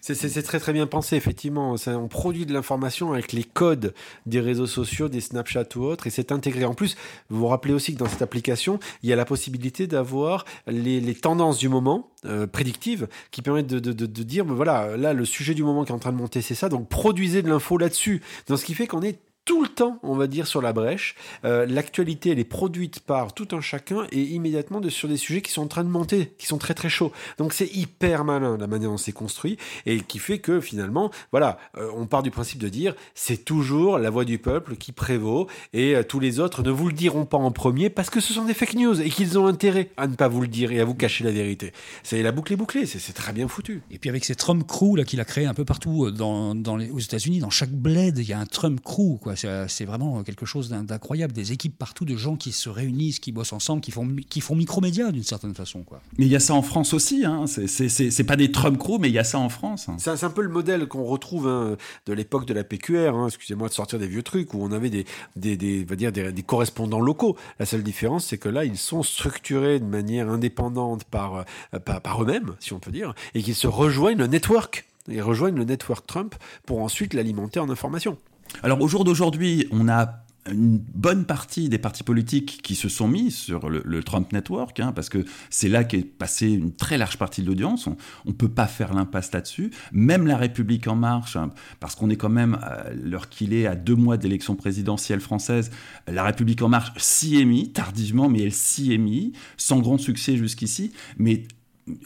C'est 0.00 0.42
très 0.42 0.58
très 0.58 0.72
bien 0.72 0.86
pensé, 0.86 1.14
effectivement. 1.14 1.76
On 1.88 2.08
produit 2.08 2.46
de 2.46 2.54
l'information 2.54 3.12
avec 3.12 3.32
les 3.32 3.44
codes 3.44 3.92
des 4.24 4.40
réseaux 4.40 4.66
sociaux, 4.66 5.10
des 5.10 5.20
Snapchat 5.20 5.66
ou 5.76 5.82
autres, 5.82 6.06
et 6.06 6.10
c'est 6.10 6.32
intégré. 6.32 6.64
En 6.64 6.72
plus, 6.72 6.96
vous 7.28 7.40
vous 7.40 7.48
rappelez 7.48 7.74
aussi 7.74 7.92
que 7.92 7.98
dans 7.98 8.08
cette 8.08 8.22
application, 8.22 8.78
il 9.02 9.10
y 9.10 9.12
a 9.12 9.16
la 9.16 9.26
possibilité 9.26 9.86
d'avoir 9.86 10.46
les, 10.66 11.14
tendances 11.14 11.58
du 11.58 11.68
moment, 11.68 12.12
euh, 12.24 12.46
prédictives, 12.46 13.08
qui 13.30 13.42
permettent 13.42 13.66
de, 13.66 13.78
de, 13.78 14.22
dire, 14.22 14.46
ben 14.46 14.54
voilà, 14.54 14.96
là, 14.96 15.12
le 15.12 15.26
sujet 15.26 15.52
du 15.52 15.62
moment 15.62 15.84
qui 15.84 15.92
est 15.92 15.94
en 15.94 15.98
train 15.98 16.12
de 16.12 16.16
monter, 16.16 16.40
c'est 16.40 16.54
ça, 16.54 16.70
donc 16.70 16.88
produisez 16.88 17.42
de 17.42 17.50
l'info 17.50 17.76
là-dessus. 17.76 18.22
Donc, 18.48 18.58
ce 18.58 18.64
qui 18.64 18.72
fait 18.72 18.86
qu'on 18.86 19.02
est 19.02 19.18
tout 19.46 19.62
le 19.62 19.68
temps, 19.68 19.98
on 20.02 20.16
va 20.16 20.26
dire, 20.26 20.46
sur 20.46 20.60
la 20.60 20.72
brèche. 20.72 21.14
Euh, 21.44 21.66
l'actualité, 21.66 22.30
elle 22.30 22.40
est 22.40 22.44
produite 22.44 23.00
par 23.00 23.32
tout 23.32 23.48
un 23.52 23.60
chacun 23.60 24.06
et 24.10 24.20
immédiatement 24.20 24.80
de, 24.80 24.90
sur 24.90 25.08
des 25.08 25.16
sujets 25.16 25.40
qui 25.40 25.52
sont 25.52 25.62
en 25.62 25.68
train 25.68 25.84
de 25.84 25.88
monter, 25.88 26.34
qui 26.36 26.46
sont 26.46 26.58
très 26.58 26.74
très 26.74 26.88
chauds. 26.88 27.12
Donc 27.38 27.52
c'est 27.52 27.72
hyper 27.74 28.24
malin 28.24 28.58
la 28.58 28.66
manière 28.66 28.90
dont 28.90 28.96
c'est 28.96 29.12
construit 29.12 29.56
et 29.86 30.00
qui 30.00 30.18
fait 30.18 30.40
que 30.40 30.60
finalement, 30.60 31.12
voilà, 31.30 31.58
euh, 31.78 31.88
on 31.94 32.06
part 32.06 32.24
du 32.24 32.32
principe 32.32 32.58
de 32.58 32.68
dire 32.68 32.94
c'est 33.14 33.44
toujours 33.44 33.98
la 33.98 34.10
voix 34.10 34.24
du 34.24 34.38
peuple 34.38 34.74
qui 34.74 34.90
prévaut 34.90 35.46
et 35.72 35.94
euh, 35.94 36.02
tous 36.02 36.18
les 36.18 36.40
autres 36.40 36.64
ne 36.64 36.70
vous 36.70 36.88
le 36.88 36.94
diront 36.94 37.24
pas 37.24 37.38
en 37.38 37.52
premier 37.52 37.88
parce 37.88 38.10
que 38.10 38.18
ce 38.18 38.34
sont 38.34 38.44
des 38.44 38.54
fake 38.54 38.74
news 38.74 39.00
et 39.00 39.10
qu'ils 39.10 39.38
ont 39.38 39.46
intérêt 39.46 39.90
à 39.96 40.08
ne 40.08 40.16
pas 40.16 40.26
vous 40.26 40.40
le 40.40 40.48
dire 40.48 40.72
et 40.72 40.80
à 40.80 40.84
vous 40.84 40.94
cacher 40.94 41.22
la 41.22 41.30
vérité. 41.30 41.72
C'est 42.02 42.20
la 42.20 42.32
boucle 42.32 42.52
est 42.52 42.56
bouclée, 42.56 42.84
c'est 42.86 43.12
très 43.12 43.32
bien 43.32 43.46
foutu. 43.46 43.82
Et 43.92 43.98
puis 43.98 44.10
avec 44.10 44.24
ces 44.24 44.34
Trump 44.34 44.66
crew 44.66 44.96
là 44.96 45.04
qu'il 45.04 45.20
a 45.20 45.24
créé 45.24 45.46
un 45.46 45.54
peu 45.54 45.64
partout 45.64 46.10
dans, 46.10 46.76
les, 46.76 46.90
aux 46.90 46.98
États-Unis, 46.98 47.38
dans 47.38 47.50
chaque 47.50 47.70
bled, 47.70 48.18
il 48.18 48.28
y 48.28 48.32
a 48.32 48.40
un 48.40 48.46
Trump 48.46 48.80
crew 48.82 49.20
quoi. 49.20 49.35
Euh, 49.44 49.66
c'est 49.68 49.84
vraiment 49.84 50.22
quelque 50.22 50.46
chose 50.46 50.68
d'incroyable. 50.68 51.32
Des 51.32 51.52
équipes 51.52 51.76
partout 51.76 52.04
de 52.04 52.16
gens 52.16 52.36
qui 52.36 52.52
se 52.52 52.68
réunissent, 52.68 53.18
qui 53.18 53.32
bossent 53.32 53.52
ensemble, 53.52 53.80
qui 53.80 53.90
font, 53.90 54.08
qui 54.28 54.40
font 54.40 54.56
d'une 54.56 55.22
certaine 55.22 55.54
façon. 55.54 55.82
Quoi. 55.82 56.00
Mais 56.18 56.26
il 56.26 56.30
y 56.30 56.36
a 56.36 56.40
ça 56.40 56.54
en 56.54 56.62
France 56.62 56.94
aussi. 56.94 57.24
Hein. 57.24 57.44
C'est 57.46 58.24
pas 58.24 58.36
des 58.36 58.50
Trump 58.50 58.78
crew, 58.78 58.98
mais 59.00 59.08
il 59.08 59.14
y 59.14 59.18
a 59.18 59.24
ça 59.24 59.38
en 59.38 59.48
France. 59.48 59.88
C'est 59.98 60.24
un 60.24 60.30
peu 60.30 60.42
le 60.42 60.48
modèle 60.48 60.86
qu'on 60.86 61.04
retrouve 61.04 61.48
hein, 61.48 61.76
de 62.06 62.12
l'époque 62.12 62.46
de 62.46 62.54
la 62.54 62.64
PQR. 62.64 63.14
Hein. 63.14 63.26
Excusez-moi 63.28 63.68
de 63.68 63.72
sortir 63.72 63.98
des 63.98 64.08
vieux 64.08 64.22
trucs 64.22 64.54
où 64.54 64.62
on 64.62 64.72
avait 64.72 64.90
des, 64.90 65.04
des, 65.36 65.56
des, 65.56 65.84
va 65.84 65.96
dire 65.96 66.12
des, 66.12 66.42
correspondants 66.42 67.00
locaux. 67.00 67.36
La 67.58 67.66
seule 67.66 67.82
différence, 67.82 68.26
c'est 68.26 68.38
que 68.38 68.48
là, 68.48 68.64
ils 68.64 68.78
sont 68.78 69.02
structurés 69.02 69.80
de 69.80 69.86
manière 69.86 70.28
indépendante 70.28 71.04
par, 71.04 71.44
euh, 71.74 71.78
par, 71.78 72.00
par 72.00 72.22
eux-mêmes, 72.22 72.54
si 72.60 72.72
on 72.72 72.78
peut 72.78 72.92
dire, 72.92 73.14
et 73.34 73.42
qu'ils 73.42 73.54
se 73.54 73.66
rejoignent 73.66 74.18
le 74.18 74.26
network. 74.26 74.86
Ils 75.08 75.22
rejoignent 75.22 75.56
le 75.56 75.64
network 75.64 76.06
Trump 76.06 76.34
pour 76.64 76.82
ensuite 76.82 77.14
l'alimenter 77.14 77.60
en 77.60 77.70
information. 77.70 78.18
Alors 78.62 78.80
au 78.80 78.88
jour 78.88 79.04
d'aujourd'hui, 79.04 79.66
on 79.70 79.88
a 79.88 80.26
une 80.50 80.78
bonne 80.78 81.24
partie 81.24 81.68
des 81.68 81.78
partis 81.78 82.02
politiques 82.02 82.60
qui 82.62 82.74
se 82.74 82.88
sont 82.88 83.08
mis 83.08 83.30
sur 83.30 83.68
le, 83.68 84.02
Trump 84.02 84.32
Network, 84.32 84.78
hein, 84.80 84.92
parce 84.92 85.08
que 85.08 85.24
c'est 85.50 85.68
là 85.68 85.84
qu'est 85.84 86.02
passée 86.02 86.48
une 86.50 86.72
très 86.72 86.98
large 86.98 87.18
partie 87.18 87.42
de 87.42 87.46
l'audience. 87.46 87.86
On 87.86 87.96
ne 88.26 88.32
peut 88.32 88.48
pas 88.48 88.66
faire 88.66 88.94
l'impasse 88.94 89.32
là-dessus. 89.32 89.70
Même 89.92 90.26
la 90.26 90.36
République 90.36 90.86
en 90.86 90.94
marche, 90.94 91.36
hein, 91.36 91.50
parce 91.80 91.94
qu'on 91.94 92.10
est 92.10 92.16
quand 92.16 92.28
même, 92.28 92.54
à 92.62 92.90
l'heure 92.90 93.28
qu'il 93.28 93.52
est, 93.52 93.66
à 93.66 93.74
deux 93.74 93.96
mois 93.96 94.16
d'élection 94.16 94.54
présidentielle 94.54 95.20
française, 95.20 95.70
la 96.06 96.24
République 96.24 96.62
en 96.62 96.68
marche 96.68 96.92
s'y 96.96 97.40
est 97.40 97.44
mis, 97.44 97.72
tardivement, 97.72 98.28
mais 98.28 98.42
elle 98.42 98.52
s'y 98.52 98.92
est 98.92 98.98
mis, 98.98 99.32
sans 99.56 99.80
grand 99.80 99.98
succès 99.98 100.36
jusqu'ici. 100.36 100.92
Mais 101.18 101.42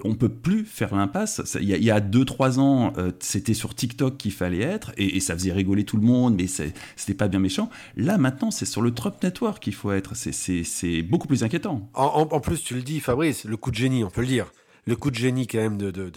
on 0.04 0.14
peut 0.14 0.28
plus 0.28 0.64
faire 0.64 0.94
l'impasse. 0.94 1.42
Il 1.60 1.68
y 1.68 1.90
a 1.90 2.00
2-3 2.00 2.58
ans, 2.58 2.92
euh, 2.98 3.12
c'était 3.20 3.54
sur 3.54 3.74
TikTok 3.74 4.16
qu'il 4.18 4.32
fallait 4.32 4.60
être, 4.60 4.92
et, 4.96 5.20
ça 5.20 5.34
faisait 5.34 5.52
rigoler 5.52 5.84
tout 5.84 5.96
le 5.96 6.02
monde, 6.02 6.36
mais 6.36 6.46
c'était 6.46 7.14
pas 7.14 7.28
bien 7.28 7.40
méchant. 7.40 7.70
Là, 7.96 8.18
maintenant, 8.18 8.50
c'est 8.50 8.66
sur 8.66 8.82
le 8.82 8.92
Trump 8.92 9.22
Network 9.22 9.62
qu'il 9.62 9.74
faut 9.74 9.92
être. 9.92 10.14
C'est 10.14 11.02
beaucoup 11.02 11.28
plus 11.28 11.44
inquiétant. 11.44 11.88
En, 11.94 12.40
plus, 12.40 12.62
tu 12.62 12.74
le 12.74 12.82
dis, 12.82 13.00
Fabrice, 13.00 13.44
le 13.44 13.56
coup 13.56 13.70
de 13.70 13.76
génie, 13.76 14.04
on 14.04 14.10
peut 14.10 14.20
le 14.20 14.26
dire. 14.26 14.52
Le 14.86 14.96
coup 14.96 15.10
de 15.10 15.16
génie, 15.16 15.46
quand 15.46 15.58
même, 15.58 15.78
de, 15.78 16.10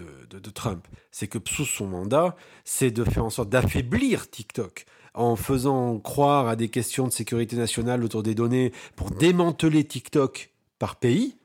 Trump, 0.53 0.85
c'est 1.11 1.27
que 1.27 1.37
sous 1.47 1.65
son 1.65 1.87
mandat, 1.87 2.35
c'est 2.65 2.91
de 2.91 3.03
faire 3.03 3.25
en 3.25 3.29
sorte 3.29 3.49
d'affaiblir 3.49 4.29
TikTok 4.29 4.85
en 5.13 5.35
faisant 5.35 5.99
croire 5.99 6.47
à 6.47 6.55
des 6.55 6.69
questions 6.69 7.07
de 7.07 7.11
sécurité 7.11 7.55
nationale 7.55 8.03
autour 8.03 8.23
des 8.23 8.33
données 8.33 8.71
pour 8.95 9.11
démanteler 9.11 9.83
TikTok 9.83 10.51
par 10.79 10.95
pays 10.95 11.35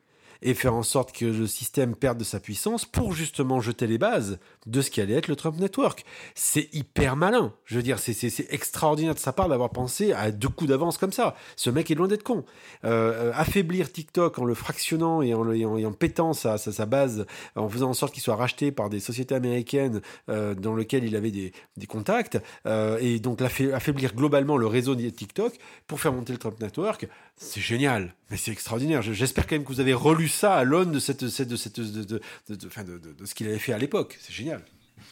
et 0.43 0.55
faire 0.55 0.75
en 0.75 0.83
sorte 0.83 1.13
que 1.13 1.25
le 1.25 1.47
système 1.47 1.95
perde 1.95 2.19
de 2.19 2.25
sa 2.25 2.41
puissance 2.41 2.85
pour 2.85 3.13
justement 3.13 3.61
jeter 3.61 3.87
les 3.87 3.99
bases 3.99 4.39
de 4.67 4.81
ce 4.81 4.91
qui 4.91 5.01
allait 5.01 5.15
être 5.15 5.29
le 5.29 5.37
Trump 5.37 5.59
Network. 5.59 6.05
C'est 6.35 6.69
hyper 6.73 7.17
malin. 7.17 7.53
Je 7.65 7.77
veux 7.77 7.83
dire, 7.83 7.99
c'est 7.99 8.53
extraordinaire 8.53 9.15
de 9.15 9.19
sa 9.19 9.33
part 9.33 9.49
d'avoir 9.49 9.71
pensé 9.71 10.13
à 10.13 10.31
deux 10.31 10.49
coups 10.49 10.71
d'avance 10.71 10.99
comme 10.99 11.13
ça. 11.13 11.35
Ce 11.57 11.71
mec 11.71 11.91
est 11.91 11.95
loin 11.95 12.09
d'être 12.09 12.23
con. 12.23 12.45
Euh, 12.85 13.33
affaiblir 13.35 13.91
TikTok 13.91 14.39
en 14.39 14.45
le 14.45 14.55
fractionnant 14.55 15.23
et 15.23 15.35
en, 15.35 15.49
en, 15.49 15.93
pétant 15.93 16.33
sa, 16.33 16.59
sa, 16.59 16.87
base, 16.87 17.27
en 17.57 17.69
faisant 17.69 17.91
en 17.91 17.95
sorte 17.95 18.13
qu'il 18.13 18.23
soit 18.23 18.37
racheté 18.37 18.73
par 18.73 18.91
des 18.91 19.01
sociétés 19.01 19.35
américaines 19.35 20.01
euh, 20.29 20.55
dans 20.55 20.75
lesquelles 20.75 21.05
il 21.05 21.17
avait 21.17 21.31
des, 21.31 21.53
des 21.77 21.87
contacts, 21.87 22.39
euh, 22.67 22.99
et 23.01 23.19
donc 23.19 23.41
affaiblir 23.41 24.15
globalement 24.15 24.57
le 24.57 24.67
réseau 24.67 24.95
de 24.95 25.09
TikTok 25.09 25.55
pour 25.87 26.01
faire 26.01 26.13
monter 26.13 26.33
le 26.33 26.39
Trump 26.39 26.61
Network, 26.61 27.09
c'est 27.37 27.61
génial. 27.61 28.15
Mais 28.31 28.37
c'est 28.37 28.51
extraordinaire. 28.51 29.01
J'espère 29.01 29.47
quand 29.47 29.55
même 29.55 29.65
que 29.65 29.73
vous 29.73 29.81
avez 29.81 29.95
relu 29.95 30.28
ça 30.29 30.55
à 30.55 30.65
l'aune 30.65 30.93
de, 30.93 30.99
cette, 30.99 31.25
de, 31.25 31.29
cette, 31.29 31.81
de, 31.81 32.03
de, 32.03 32.21
de 32.49 33.27
ce 33.27 33.35
qu'il 33.35 33.47
avait 33.47 33.59
fait 33.59 33.73
à 33.73 33.79
l'époque. 33.79 34.19
C'est 34.21 34.33
génial. 34.33 34.63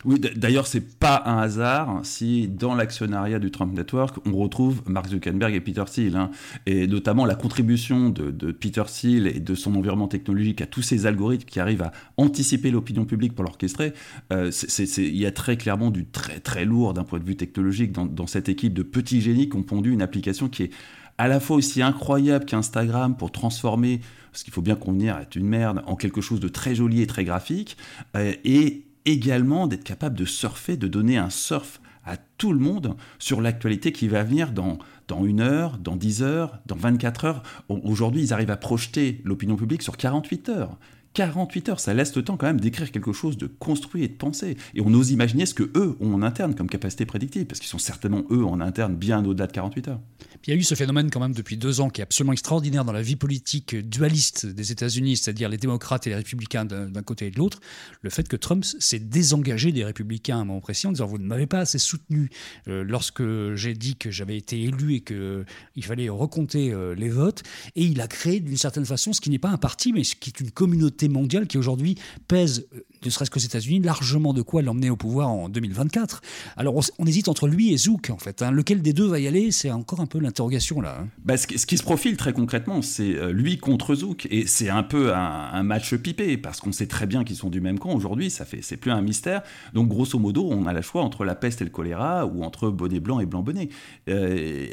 Oui, 0.04 0.20
d'ailleurs, 0.20 0.66
c'est 0.66 0.98
pas 0.98 1.22
un 1.26 1.38
hasard 1.38 2.00
si 2.02 2.48
dans 2.48 2.74
l'actionnariat 2.74 3.38
du 3.38 3.50
Trump 3.50 3.74
Network, 3.74 4.18
on 4.26 4.36
retrouve 4.36 4.82
Mark 4.86 5.08
Zuckerberg 5.08 5.54
et 5.54 5.60
Peter 5.60 5.84
Thiel, 5.86 6.16
hein, 6.16 6.30
et 6.66 6.86
notamment 6.86 7.24
la 7.24 7.34
contribution 7.34 8.10
de, 8.10 8.52
Peter 8.52 8.84
Thiel 8.86 9.26
et 9.26 9.40
de 9.40 9.54
son 9.54 9.74
environnement 9.74 10.08
technologique 10.08 10.60
à 10.60 10.66
tous 10.66 10.82
ces 10.82 11.06
algorithmes 11.06 11.46
qui 11.46 11.60
arrivent 11.60 11.82
à 11.82 11.92
anticiper 12.16 12.70
l'opinion 12.70 13.04
publique 13.04 13.34
pour 13.34 13.44
l'orchestrer. 13.44 13.94
Euh, 14.32 14.50
il 14.98 15.16
y 15.16 15.26
a 15.26 15.32
très 15.32 15.56
clairement 15.56 15.90
du 15.90 16.06
très 16.06 16.40
très 16.40 16.64
lourd 16.64 16.94
d'un 16.94 17.04
point 17.04 17.18
de 17.18 17.24
vue 17.24 17.36
technologique 17.36 17.92
dans 17.92 18.26
cette 18.26 18.48
équipe 18.48 18.74
de 18.74 18.82
petits 18.82 19.20
génies 19.20 19.48
qui 19.48 19.56
ont 19.56 19.62
pondu 19.62 19.92
une 19.92 20.02
application 20.02 20.48
qui 20.48 20.64
est 20.64 20.70
à 21.18 21.28
la 21.28 21.40
fois 21.40 21.56
aussi 21.56 21.82
incroyable 21.82 22.44
qu'Instagram 22.44 23.16
pour 23.16 23.32
transformer, 23.32 24.00
ce 24.32 24.44
qu'il 24.44 24.52
faut 24.52 24.62
bien 24.62 24.76
convenir 24.76 25.18
est 25.18 25.34
une 25.36 25.46
merde, 25.46 25.82
en 25.86 25.96
quelque 25.96 26.20
chose 26.20 26.40
de 26.40 26.48
très 26.48 26.74
joli 26.74 27.00
et 27.00 27.06
très 27.06 27.24
graphique, 27.24 27.76
euh, 28.16 28.34
et 28.44 28.84
également 29.04 29.66
d'être 29.66 29.84
capable 29.84 30.16
de 30.16 30.24
surfer, 30.24 30.76
de 30.76 30.88
donner 30.88 31.16
un 31.16 31.30
surf 31.30 31.80
à 32.04 32.16
tout 32.16 32.52
le 32.52 32.58
monde 32.58 32.96
sur 33.18 33.40
l'actualité 33.40 33.92
qui 33.92 34.08
va 34.08 34.22
venir 34.22 34.52
dans, 34.52 34.78
dans 35.08 35.24
une 35.24 35.40
heure, 35.40 35.78
dans 35.78 35.96
10 35.96 36.22
heures, 36.22 36.58
dans 36.66 36.76
24 36.76 37.24
heures. 37.24 37.42
Aujourd'hui, 37.68 38.22
ils 38.22 38.32
arrivent 38.32 38.50
à 38.50 38.56
projeter 38.56 39.20
l'opinion 39.24 39.56
publique 39.56 39.82
sur 39.82 39.96
48 39.96 40.48
heures. 40.50 40.78
48 41.14 41.70
heures, 41.70 41.80
ça 41.80 41.94
laisse 41.94 42.14
le 42.14 42.22
temps 42.22 42.36
quand 42.36 42.46
même 42.46 42.60
d'écrire 42.60 42.92
quelque 42.92 43.12
chose 43.12 43.38
de 43.38 43.46
construit 43.46 44.04
et 44.04 44.08
de 44.08 44.12
penser. 44.12 44.58
Et 44.74 44.82
on 44.82 44.92
ose 44.92 45.12
imaginer 45.12 45.46
ce 45.46 45.54
que 45.54 45.70
eux 45.74 45.96
ont 45.98 46.12
en 46.12 46.22
interne 46.22 46.54
comme 46.54 46.68
capacité 46.68 47.06
prédictive, 47.06 47.46
parce 47.46 47.58
qu'ils 47.58 47.70
sont 47.70 47.78
certainement 47.78 48.22
eux 48.30 48.44
en 48.44 48.60
interne 48.60 48.94
bien 48.94 49.24
au-delà 49.24 49.46
de 49.46 49.52
48 49.52 49.88
heures. 49.88 50.00
Il 50.46 50.50
y 50.50 50.56
a 50.56 50.56
eu 50.56 50.62
ce 50.62 50.74
phénomène 50.74 51.10
quand 51.10 51.18
même 51.20 51.34
depuis 51.34 51.56
deux 51.56 51.80
ans 51.80 51.90
qui 51.90 52.00
est 52.00 52.04
absolument 52.04 52.32
extraordinaire 52.32 52.84
dans 52.84 52.92
la 52.92 53.02
vie 53.02 53.16
politique 53.16 53.74
dualiste 53.74 54.46
des 54.46 54.70
États-Unis, 54.70 55.16
c'est-à-dire 55.16 55.48
les 55.48 55.56
démocrates 55.56 56.06
et 56.06 56.10
les 56.10 56.16
républicains 56.16 56.64
d'un 56.64 57.02
côté 57.02 57.26
et 57.26 57.30
de 57.30 57.38
l'autre, 57.38 57.60
le 58.02 58.10
fait 58.10 58.28
que 58.28 58.36
Trump 58.36 58.64
s'est 58.64 59.00
désengagé 59.00 59.72
des 59.72 59.84
républicains 59.84 60.38
à 60.38 60.40
un 60.40 60.44
moment 60.44 60.60
précis 60.60 60.86
en 60.86 60.92
disant 60.92 61.06
vous 61.06 61.18
ne 61.18 61.26
m'avez 61.26 61.46
pas 61.46 61.60
assez 61.60 61.78
soutenu. 61.78 62.30
Euh, 62.68 62.84
lorsque 62.84 63.22
j'ai 63.54 63.74
dit 63.74 63.96
que 63.96 64.10
j'avais 64.10 64.36
été 64.36 64.62
élu 64.62 64.94
et 64.94 65.00
qu'il 65.00 65.84
fallait 65.84 66.08
recompter 66.08 66.72
euh, 66.72 66.94
les 66.94 67.08
votes, 67.08 67.42
et 67.74 67.84
il 67.84 68.00
a 68.00 68.06
créé 68.06 68.40
d'une 68.40 68.56
certaine 68.56 68.86
façon 68.86 69.12
ce 69.12 69.20
qui 69.20 69.30
n'est 69.30 69.38
pas 69.38 69.50
un 69.50 69.58
parti 69.58 69.92
mais 69.92 70.04
ce 70.04 70.14
qui 70.14 70.30
est 70.30 70.40
une 70.40 70.52
communauté 70.52 71.08
mondiale 71.08 71.46
qui 71.46 71.58
aujourd'hui 71.58 71.96
pèse, 72.28 72.66
euh, 72.74 72.80
ne 73.06 73.12
serait-ce 73.12 73.30
qu'aux 73.30 73.40
États-Unis, 73.40 73.80
largement 73.80 74.32
de 74.32 74.42
quoi 74.42 74.62
l'emmener 74.62 74.90
au 74.90 74.96
pouvoir 74.96 75.28
en 75.28 75.48
2024. 75.48 76.20
Alors 76.56 76.74
on, 76.98 77.06
hésite 77.06 77.28
entre 77.28 77.48
lui 77.48 77.72
et 77.72 77.76
Zouk 77.76 78.10
en 78.10 78.18
fait. 78.18 78.42
Hein. 78.42 78.50
Lequel 78.50 78.82
des 78.82 78.92
deux 78.92 79.06
va 79.06 79.18
y 79.18 79.26
aller? 79.26 79.50
C'est 79.50 79.70
encore 79.70 80.00
un 80.00 80.06
peu 80.06 80.18
l'interrogation 80.18 80.80
là. 80.80 80.98
Hein. 81.00 81.08
Bah, 81.24 81.36
ce, 81.36 81.46
qui 81.46 81.78
se 81.78 81.82
profile 81.82 82.16
très 82.16 82.32
concrètement, 82.32 82.82
c'est 82.82 83.14
euh, 83.14 83.32
lui 83.32 83.58
contre 83.58 83.94
Zouk 83.94 84.26
et 84.30 84.46
c'est 84.46 84.68
un 84.68 84.82
peu 84.82 85.14
un, 85.14 85.62
match 85.62 85.94
pipé 85.96 86.36
parce 86.36 86.60
qu'on 86.60 86.72
sait 86.72 86.86
très 86.86 87.06
bien 87.06 87.24
qu'ils 87.24 87.36
sont 87.36 87.50
du 87.50 87.60
même 87.60 87.78
camp 87.78 87.94
aujourd'hui. 87.94 88.30
Ça 88.30 88.44
fait, 88.44 88.60
c'est 88.62 88.76
plus 88.76 88.90
un 88.90 89.00
mystère. 89.00 89.42
Donc 89.72 89.88
grosso 89.88 90.18
modo, 90.18 90.46
on 90.48 90.66
a 90.66 90.72
le 90.72 90.82
choix 90.82 91.02
entre 91.02 91.24
la 91.24 91.34
peste 91.34 91.60
et 91.62 91.64
le 91.64 91.70
choléra 91.70 92.26
ou 92.26 92.42
entre 92.42 92.70
bonnet 92.70 93.00
blanc 93.00 93.20
et 93.20 93.26
blanc 93.26 93.42
bonnet. 93.42 93.68
Euh, 94.08 94.66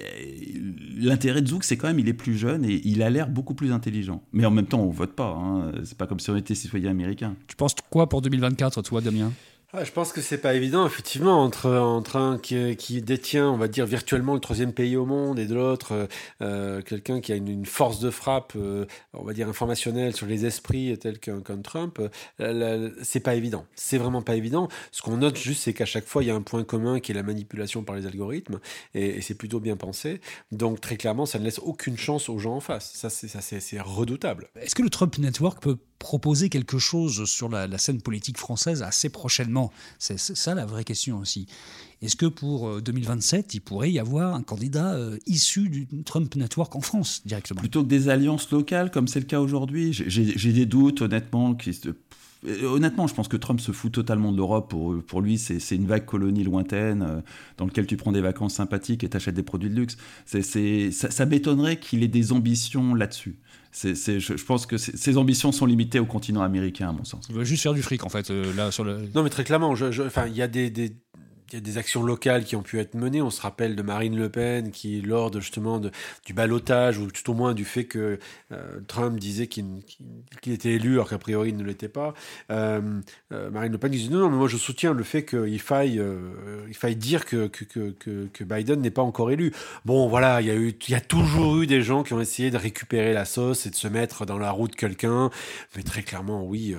l'intérêt 0.97 1.41
de 1.41 1.47
Zouk, 1.47 1.63
c'est 1.63 1.77
quand 1.77 1.87
même 1.87 1.99
il 1.99 2.09
est 2.09 2.13
plus 2.13 2.37
jeune 2.37 2.65
et 2.65 2.81
il 2.85 3.01
a 3.01 3.09
l'air 3.09 3.29
beaucoup 3.29 3.53
plus 3.53 3.71
intelligent. 3.71 4.21
Mais 4.33 4.45
en 4.45 4.51
même 4.51 4.65
temps, 4.65 4.81
on 4.81 4.89
vote 4.89 5.13
pas. 5.13 5.35
Hein. 5.35 5.71
C'est 5.83 5.97
pas 5.97 6.07
comme 6.07 6.19
si 6.19 6.29
on 6.29 6.35
était 6.35 6.55
citoyen 6.55 6.91
américain. 6.91 7.35
Tu 7.47 7.55
penses 7.55 7.75
quoi 7.89 8.09
pour 8.09 8.21
2024, 8.23 8.81
toi, 8.81 9.01
Damien? 9.01 9.31
Ah, 9.75 9.83
je 9.83 9.91
pense 9.91 10.13
que 10.13 10.21
c'est 10.21 10.37
pas 10.37 10.53
évident, 10.53 10.85
effectivement, 10.85 11.41
entre, 11.41 11.71
entre 11.71 12.17
un 12.17 12.37
qui, 12.37 12.75
qui, 12.75 13.01
détient, 13.01 13.49
on 13.49 13.57
va 13.57 13.67
dire, 13.67 13.87
virtuellement 13.87 14.35
le 14.35 14.39
troisième 14.39 14.71
pays 14.71 14.95
au 14.95 15.07
monde 15.07 15.39
et 15.39 15.47
de 15.47 15.55
l'autre, 15.55 15.93
euh, 15.93 16.05
euh, 16.43 16.81
quelqu'un 16.83 17.21
qui 17.21 17.31
a 17.31 17.35
une, 17.35 17.65
force 17.65 17.99
de 17.99 18.11
frappe, 18.11 18.53
euh, 18.55 18.85
on 19.13 19.23
va 19.23 19.33
dire, 19.33 19.49
informationnelle 19.49 20.15
sur 20.15 20.27
les 20.27 20.45
esprits 20.45 20.95
tel 20.99 21.17
qu'un 21.17 21.41
Trump, 21.63 21.99
c'est 23.01 23.19
pas 23.19 23.33
évident. 23.33 23.65
C'est 23.73 23.97
vraiment 23.97 24.21
pas 24.21 24.35
évident. 24.35 24.67
Ce 24.91 25.01
qu'on 25.01 25.17
note 25.17 25.37
juste, 25.37 25.63
c'est 25.63 25.73
qu'à 25.73 25.85
chaque 25.85 26.05
fois, 26.05 26.23
il 26.23 26.27
y 26.27 26.29
a 26.29 26.35
un 26.35 26.43
point 26.43 26.63
commun 26.63 26.99
qui 26.99 27.11
est 27.11 27.15
la 27.15 27.23
manipulation 27.23 27.83
par 27.83 27.95
les 27.95 28.05
algorithmes 28.05 28.59
et, 28.93 29.21
c'est 29.21 29.33
plutôt 29.33 29.59
bien 29.59 29.75
pensé. 29.75 30.21
Donc, 30.51 30.81
très 30.81 30.97
clairement, 30.97 31.25
ça 31.25 31.39
ne 31.39 31.45
laisse 31.45 31.57
aucune 31.57 31.97
chance 31.97 32.29
aux 32.29 32.37
gens 32.37 32.57
en 32.57 32.59
face. 32.59 32.91
Ça, 32.93 33.09
c'est 33.09 33.81
redoutable. 33.81 34.49
Est-ce 34.61 34.75
que 34.75 34.83
le 34.83 34.91
Trump 34.91 35.17
Network 35.17 35.63
peut 35.63 35.77
proposer 36.03 36.49
quelque 36.49 36.79
chose 36.79 37.23
sur 37.23 37.47
la, 37.47 37.77
scène 37.77 38.01
politique 38.01 38.37
française 38.37 38.83
assez 38.83 39.07
prochainement 39.07 39.71
C'est 39.99 40.19
ça 40.19 40.53
la 40.53 40.65
vraie 40.65 40.83
question 40.83 41.17
aussi. 41.19 41.47
Est-ce 42.01 42.17
que 42.17 42.25
pour 42.25 42.81
2027, 42.81 43.45
euh, 43.45 43.49
il 43.53 43.61
pourrait 43.61 43.89
y 43.89 43.99
avoir 43.99 44.35
un 44.35 44.43
candidat 44.43 44.95
euh, 44.95 45.17
issu 45.27 45.69
du 45.69 45.87
Trump 46.03 46.35
Network 46.35 46.75
en 46.75 46.81
France 46.81 47.21
directement? 47.25 47.61
Plutôt 47.61 47.83
que 47.83 47.87
des 47.87 48.09
alliances 48.09 48.51
locales, 48.51 48.91
comme 48.91 49.07
c'est 49.07 49.21
le 49.21 49.25
cas 49.25 49.39
aujourd'hui, 49.39 49.93
j'ai 49.93 50.51
des 50.51 50.65
doutes, 50.65 51.01
honnêtement. 51.01 51.55
Qui, 51.55 51.71
honnêtement, 52.63 53.07
je 53.07 53.13
pense 53.13 53.27
que 53.27 53.37
Trump 53.37 53.59
se 53.59 53.71
fout 53.71 53.91
totalement 53.91 54.31
de 54.31 54.37
l'Europe. 54.37 54.69
Pour, 54.69 55.01
pour 55.03 55.21
lui, 55.21 55.37
c'est 55.37 55.75
une 55.75 55.85
vague 55.85 56.05
colonie 56.05 56.43
lointaine 56.43 57.23
dans 57.57 57.65
laquelle 57.65 57.87
tu 57.87 57.97
prends 57.97 58.11
des 58.11 58.21
vacances 58.21 58.53
sympathiques 58.53 59.03
et 59.03 59.09
t'achètes 59.09 59.35
des 59.35 59.43
produits 59.43 59.69
de 59.69 59.75
luxe. 59.75 59.97
c'est 60.25 60.91
ça, 60.91 61.11
ça 61.11 61.25
m'étonnerait 61.25 61.77
qu'il 61.77 62.03
ait 62.03 62.07
des 62.07 62.31
ambitions 62.31 62.95
là-dessus 62.95 63.37
je, 63.73 64.43
pense 64.43 64.65
que 64.65 64.77
ses 64.77 65.17
ambitions 65.17 65.51
sont 65.51 65.65
limitées 65.65 65.99
au 65.99 66.05
continent 66.05 66.41
américain, 66.41 66.89
à 66.89 66.91
mon 66.91 67.03
sens. 67.03 67.25
Il 67.29 67.35
veut 67.35 67.43
juste 67.43 67.63
faire 67.63 67.73
du 67.73 67.81
fric, 67.81 68.05
en 68.05 68.09
fait, 68.09 68.29
euh, 68.29 68.53
là, 68.53 68.71
sur 68.71 68.83
le... 68.83 69.09
Non, 69.15 69.23
mais 69.23 69.29
très 69.29 69.43
clairement, 69.43 69.75
il 69.75 70.35
y 70.35 70.41
a 70.41 70.47
des, 70.47 70.95
y 71.51 71.55
a 71.57 71.59
des 71.59 71.77
actions 71.77 72.03
locales 72.03 72.43
qui 72.45 72.55
ont 72.55 72.61
pu 72.61 72.79
être 72.79 72.95
menées. 72.95 73.21
On 73.21 73.29
se 73.29 73.41
rappelle 73.41 73.75
de 73.75 73.81
Marine 73.81 74.15
Le 74.17 74.29
Pen 74.29 74.71
qui, 74.71 75.01
lors 75.01 75.31
de, 75.31 75.39
justement 75.39 75.79
du 75.79 76.33
balotage, 76.33 76.97
ou 76.97 77.11
tout 77.11 77.29
au 77.31 77.33
moins 77.33 77.53
du 77.53 77.65
fait 77.65 77.85
que 77.85 78.19
euh, 78.51 78.79
Trump 78.87 79.19
disait 79.19 79.47
qu'il 79.47 79.81
était 80.45 80.73
élu 80.73 80.93
alors 80.93 81.09
qu'a 81.09 81.17
priori 81.17 81.49
il 81.49 81.57
ne 81.57 81.63
l'était 81.63 81.89
pas, 81.89 82.13
euh, 82.51 83.01
euh, 83.31 83.49
Marine 83.49 83.71
Le 83.71 83.77
Pen 83.77 83.91
disait 83.91 84.09
non, 84.09 84.19
non, 84.19 84.29
mais 84.29 84.37
moi 84.37 84.47
je 84.47 84.57
soutiens 84.57 84.93
le 84.93 85.03
fait 85.03 85.25
qu'il 85.25 85.59
faille, 85.59 86.01
il 86.67 86.73
faille 86.73 86.95
dire 86.95 87.25
que, 87.25 87.47
que, 87.47 87.63
que, 87.65 88.27
que 88.31 88.43
Biden 88.43 88.81
n'est 88.81 88.91
pas 88.91 89.01
encore 89.01 89.31
élu. 89.31 89.51
Bon, 89.85 90.07
voilà, 90.07 90.41
il 90.41 90.47
y, 90.47 90.51
a 90.51 90.55
eu, 90.55 90.73
il 90.87 90.91
y 90.91 90.95
a 90.95 91.01
toujours 91.01 91.57
eu 91.57 91.67
des 91.67 91.81
gens 91.81 92.03
qui 92.03 92.13
ont 92.13 92.21
essayé 92.21 92.51
de 92.51 92.57
récupérer 92.57 93.13
la 93.13 93.25
sauce 93.25 93.65
et 93.65 93.69
de 93.69 93.75
se 93.75 93.87
mettre 93.87 94.25
dans 94.25 94.37
la 94.37 94.51
roue 94.51 94.67
de 94.67 94.75
quelqu'un, 94.75 95.29
mais 95.75 95.83
très 95.83 96.03
clairement, 96.03 96.43
oui, 96.43 96.75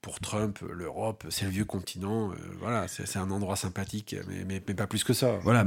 pour 0.00 0.20
Trump, 0.20 0.58
l'Europe, 0.70 1.24
c'est 1.30 1.44
le 1.44 1.50
vieux 1.50 1.64
continent. 1.64 2.30
Voilà, 2.60 2.86
c'est 2.88 3.18
un 3.18 3.30
endroit 3.30 3.56
sympathique, 3.56 4.05
mais, 4.48 4.60
pas 4.60 4.86
plus 4.86 5.04
que 5.04 5.12
ça. 5.12 5.38
Voilà, 5.42 5.66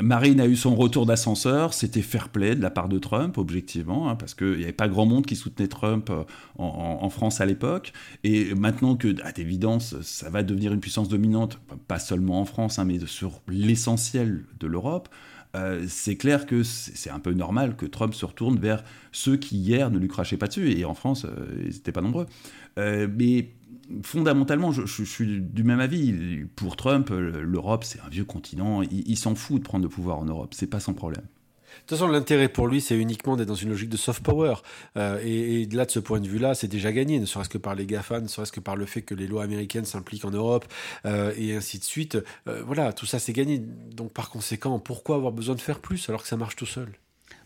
Marine 0.00 0.40
a 0.40 0.46
eu 0.46 0.56
son 0.56 0.74
retour 0.74 1.06
d'ascenseur. 1.06 1.74
C'était 1.74 2.02
fair 2.02 2.28
play 2.28 2.54
de 2.54 2.62
la 2.62 2.70
part 2.70 2.88
de 2.88 2.98
Trump, 2.98 3.38
objectivement, 3.38 4.08
hein, 4.08 4.16
parce 4.16 4.34
qu'il 4.34 4.56
n'y 4.56 4.64
avait 4.64 4.72
pas 4.72 4.88
grand 4.88 5.06
monde 5.06 5.26
qui 5.26 5.36
soutenait 5.36 5.68
Trump 5.68 6.10
euh, 6.10 6.24
en, 6.58 7.08
France 7.10 7.40
à 7.40 7.46
l'époque. 7.46 7.92
Et 8.24 8.54
maintenant 8.54 8.96
que, 8.96 9.14
à 9.22 9.32
d'évidence, 9.32 10.00
ça 10.02 10.30
va 10.30 10.42
devenir 10.42 10.72
une 10.72 10.80
puissance 10.80 11.08
dominante, 11.08 11.60
pas 11.88 11.98
seulement 11.98 12.40
en 12.40 12.44
France, 12.44 12.78
hein, 12.78 12.84
mais 12.84 12.98
sur 13.06 13.40
l'essentiel 13.48 14.44
de 14.58 14.66
l'Europe. 14.66 15.08
Euh, 15.56 15.84
c'est 15.88 16.14
clair 16.14 16.46
que 16.46 16.62
c'est 16.62 17.10
un 17.10 17.18
peu 17.18 17.32
normal 17.32 17.74
que 17.74 17.84
Trump 17.84 18.14
se 18.14 18.24
retourne 18.24 18.60
vers 18.60 18.84
ceux 19.10 19.36
qui 19.36 19.56
hier 19.56 19.90
ne 19.90 19.98
lui 19.98 20.06
crachaient 20.06 20.36
pas 20.36 20.46
dessus, 20.46 20.70
et 20.70 20.84
en 20.84 20.94
France, 20.94 21.26
ils 21.58 21.74
n'étaient 21.74 21.92
pas 21.92 22.02
nombreux. 22.02 22.26
Euh, 22.78 23.08
mais 23.12 23.50
fondamentalement, 24.02 24.72
je, 24.72 25.04
suis 25.04 25.40
du 25.40 25.64
même 25.64 25.80
avis. 25.80 26.44
Pour 26.56 26.76
Trump, 26.76 27.10
l'Europe, 27.10 27.84
c'est 27.84 28.00
un 28.00 28.08
vieux 28.08 28.24
continent. 28.24 28.82
Il, 28.82 29.16
s'en 29.16 29.34
fout 29.34 29.58
de 29.58 29.64
prendre 29.64 29.84
le 29.84 29.88
pouvoir 29.88 30.18
en 30.18 30.24
Europe. 30.24 30.54
C'est 30.54 30.66
pas 30.66 30.80
son 30.80 30.94
problème. 30.94 31.24
De 31.70 31.86
toute 31.86 31.98
façon, 31.98 32.08
l'intérêt 32.08 32.48
pour 32.48 32.66
lui, 32.66 32.80
c'est 32.80 32.96
uniquement 32.96 33.36
d'être 33.36 33.48
dans 33.48 33.54
une 33.54 33.70
logique 33.70 33.88
de 33.88 33.96
soft 33.96 34.22
power. 34.22 34.54
Euh, 34.96 35.20
et, 35.24 35.66
là, 35.66 35.84
de 35.84 35.90
ce 35.90 36.00
point 36.00 36.20
de 36.20 36.28
vue-là, 36.28 36.54
c'est 36.54 36.68
déjà 36.68 36.92
gagné, 36.92 37.18
ne 37.20 37.26
serait-ce 37.26 37.48
que 37.48 37.58
par 37.58 37.74
les 37.74 37.86
GAFA, 37.86 38.20
ne 38.20 38.28
serait-ce 38.28 38.52
que 38.52 38.60
par 38.60 38.76
le 38.76 38.86
fait 38.86 39.02
que 39.02 39.14
les 39.14 39.26
lois 39.26 39.44
américaines 39.44 39.84
s'impliquent 39.84 40.24
en 40.24 40.30
Europe, 40.30 40.66
euh, 41.06 41.32
et 41.36 41.54
ainsi 41.54 41.78
de 41.78 41.84
suite. 41.84 42.18
Euh, 42.48 42.62
voilà, 42.66 42.92
tout 42.92 43.06
ça, 43.06 43.18
c'est 43.18 43.32
gagné. 43.32 43.58
Donc, 43.58 44.12
par 44.12 44.30
conséquent, 44.30 44.78
pourquoi 44.78 45.16
avoir 45.16 45.32
besoin 45.32 45.54
de 45.54 45.60
faire 45.60 45.80
plus 45.80 46.08
alors 46.08 46.22
que 46.22 46.28
ça 46.28 46.36
marche 46.36 46.56
tout 46.56 46.66
seul? 46.66 46.92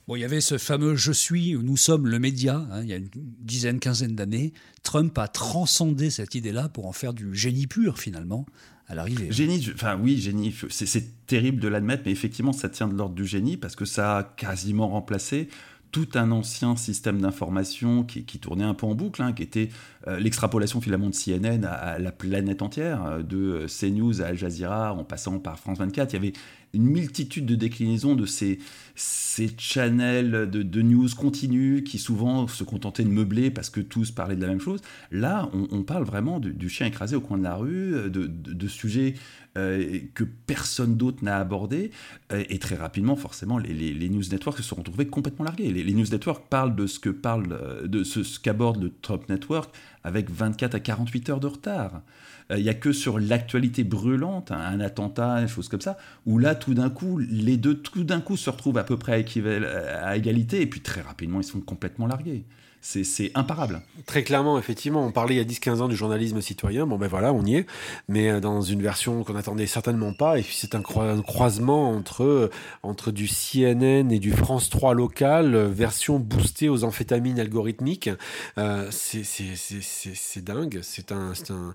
Bon, 0.06 0.16
il 0.16 0.20
y 0.20 0.25
avait 0.25 0.42
ce 0.42 0.58
fameux 0.58 0.96
Je 0.96 1.12
suis, 1.12 1.54
nous 1.54 1.76
sommes 1.78 2.06
le 2.06 2.18
média, 2.18 2.66
hein, 2.70 2.82
il 2.82 2.88
y 2.88 2.92
a 2.92 2.96
une 2.96 3.08
dizaine, 3.12 3.80
quinzaine 3.80 4.14
d'années. 4.14 4.52
Trump 4.82 5.16
a 5.18 5.28
transcendé 5.28 6.11
cette 6.11 6.34
idée-là 6.34 6.68
pour 6.68 6.87
en 6.87 6.92
faire 6.92 7.14
du 7.14 7.34
génie 7.34 7.66
pur, 7.66 7.99
finalement 7.99 8.44
à 8.87 8.94
l'arrivée. 8.94 9.28
Génie, 9.30 9.66
enfin 9.75 9.99
oui, 9.99 10.18
génie, 10.18 10.54
c'est 10.68 11.26
terrible 11.26 11.58
de 11.58 11.68
l'admettre, 11.68 12.02
mais 12.04 12.12
effectivement, 12.12 12.52
ça 12.52 12.68
tient 12.68 12.87
de 12.87 12.94
l'ordre 12.94 13.14
du 13.14 13.25
génie 13.25 13.56
parce 13.56 13.76
que 13.76 13.87
ça 13.87 14.18
a 14.18 14.23
quasiment 14.25 14.88
remplacé 14.88 15.49
tout 15.94 16.08
un 16.14 16.32
ancien 16.32 16.75
système 16.75 17.20
d'information 17.20 18.02
qui, 18.02 18.25
tournait 18.40 18.64
un 18.64 18.75
peu 18.75 18.84
en 18.84 18.96
boucle, 18.96 19.23
hein, 19.23 19.32
qui 19.32 19.44
était 19.44 19.68
euh, 20.08 20.18
l'extrapolation 20.18 20.80
finalement 20.80 21.08
de 21.08 21.14
CNN 21.14 21.64
à, 21.64 22.00
la 22.00 22.11
planète 22.11 22.62
entière, 22.62 23.04
euh, 23.04 23.23
de 23.23 23.37
euh, 23.37 23.66
CNews 23.68 24.20
à 24.20 24.26
Al 24.26 24.37
Jazeera, 24.37 24.92
en 24.92 25.04
passant 25.04 25.38
par 25.38 25.56
France 25.56 25.78
24. 25.78 26.12
Il 26.12 26.16
y 26.16 26.16
avait 26.16 26.32
une 26.75 26.85
multitude 26.87 27.47
de 27.47 27.54
déclinaisons 27.54 28.14
de 28.14 28.26
ces, 28.26 28.59
ces 28.95 29.50
channels 29.59 30.50
de, 30.50 30.83
news 30.83 31.09
continus 31.16 31.83
qui 31.85 31.99
souvent 31.99 32.47
se 32.49 32.64
contentaient 32.64 33.04
de 33.04 33.09
meubler 33.09 33.50
parce 33.50 33.71
que 33.71 33.81
tous 33.81 34.11
parlaient 34.11 34.37
de 34.37 34.43
la 34.43 34.49
même 34.49 34.61
chose. 34.61 34.81
Là, 35.11 35.50
on, 35.52 35.83
parle 35.83 36.04
vraiment 36.04 36.40
du, 36.40 36.69
chien 36.69 36.87
écrasé 36.87 37.16
au 37.16 37.21
coin 37.21 37.38
de 37.38 37.43
la 37.43 37.54
rue, 37.54 38.11
de, 38.11 38.26
de 38.26 38.69
sujets 38.69 39.14
euh, 39.57 40.00
que 40.14 40.25
personne 40.25 40.97
d'autre 40.97 41.23
n'a 41.23 41.38
abordé. 41.38 41.93
Euh, 42.33 42.43
et 42.49 42.59
très 42.59 42.75
rapidement, 42.75 43.14
forcément, 43.14 43.57
les, 43.57 44.09
news 44.09 44.25
networks 44.33 44.57
se 44.57 44.64
sont 44.64 44.75
retrouvés 44.75 45.07
complètement 45.07 45.45
largués. 45.45 45.71
Les, 45.71 45.93
news 45.93 46.07
networks 46.11 46.49
parlent 46.49 46.75
de 46.75 46.88
ce 46.88 46.99
que 46.99 47.14
euh, 47.25 47.87
de 47.87 48.02
ce, 48.02 48.40
qu'aborde 48.40 48.83
le 48.83 48.93
Trump 49.00 49.28
Network 49.28 49.73
avec 50.04 50.30
24 50.30 50.75
à 50.75 50.80
48 50.80 51.30
heures 51.30 51.40
de 51.40 51.46
retard. 51.46 52.02
Il 52.50 52.62
n'y 52.62 52.68
a 52.68 52.75
que 52.75 52.92
sur 52.92 53.18
l'actualité 53.18 53.84
brûlante, 53.84 54.52
un, 54.52 54.78
attentat, 54.80 55.40
des 55.40 55.49
choses 55.49 55.68
comme 55.68 55.80
ça, 55.80 55.96
où 56.26 56.38
là, 56.38 56.54
tout 56.54 56.75
d'un 56.75 56.90
coup, 56.90 57.18
les 57.18 57.56
deux, 57.56 57.75
tout 57.75 58.04
d'un 58.04 58.20
coup, 58.20 58.37
se 58.37 58.50
retrouvent 58.50 58.76
à 58.76 58.84
peu 58.84 58.99
près 58.99 59.25
à, 59.25 60.06
à 60.06 60.16
égalité, 60.16 60.61
et 60.61 60.66
puis 60.66 60.80
très 60.80 61.00
rapidement, 61.00 61.40
ils 61.40 61.44
sont 61.44 61.61
complètement 61.61 62.06
largués 62.06 62.44
c'est 62.84 63.30
imparable. 63.34 63.80
Très 64.04 64.22
clairement, 64.24 64.58
effectivement, 64.58 65.06
on 65.06 65.10
parlait 65.10 65.36
il 65.36 65.38
y 65.38 65.40
a 65.40 65.44
10-15 65.44 65.80
ans 65.80 65.88
du 65.88 65.96
journalisme 65.96 66.42
citoyen, 66.42 66.86
bon 66.86 66.98
ben 66.98 67.08
voilà, 67.08 67.32
on 67.32 67.42
y 67.42 67.56
est, 67.56 67.66
mais 68.08 68.30
euh, 68.30 68.40
dans 68.40 68.60
une 68.60 68.82
version 68.82 69.24
qu'on 69.24 69.32
n'attendait 69.32 69.66
certainement 69.66 70.12
pas, 70.12 70.38
et 70.38 70.42
puis 70.42 70.54
c'est 70.54 70.74
un, 70.74 70.82
croisement 70.82 71.90
entre, 71.90 72.50
entre 72.82 73.10
du 73.10 73.26
CNN 73.26 74.10
et 74.10 74.18
du 74.18 74.32
France 74.32 74.68
3 74.68 74.92
local, 74.92 75.56
version 75.56 76.18
boostée 76.18 76.68
aux 76.68 76.84
amphétamines 76.84 77.40
algorithmiques. 77.40 78.10
Euh, 78.58 78.88
c'est 78.90 80.44
dingue, 80.44 80.80
c'est 80.82 81.10
un, 81.10 81.32
un, 81.50 81.74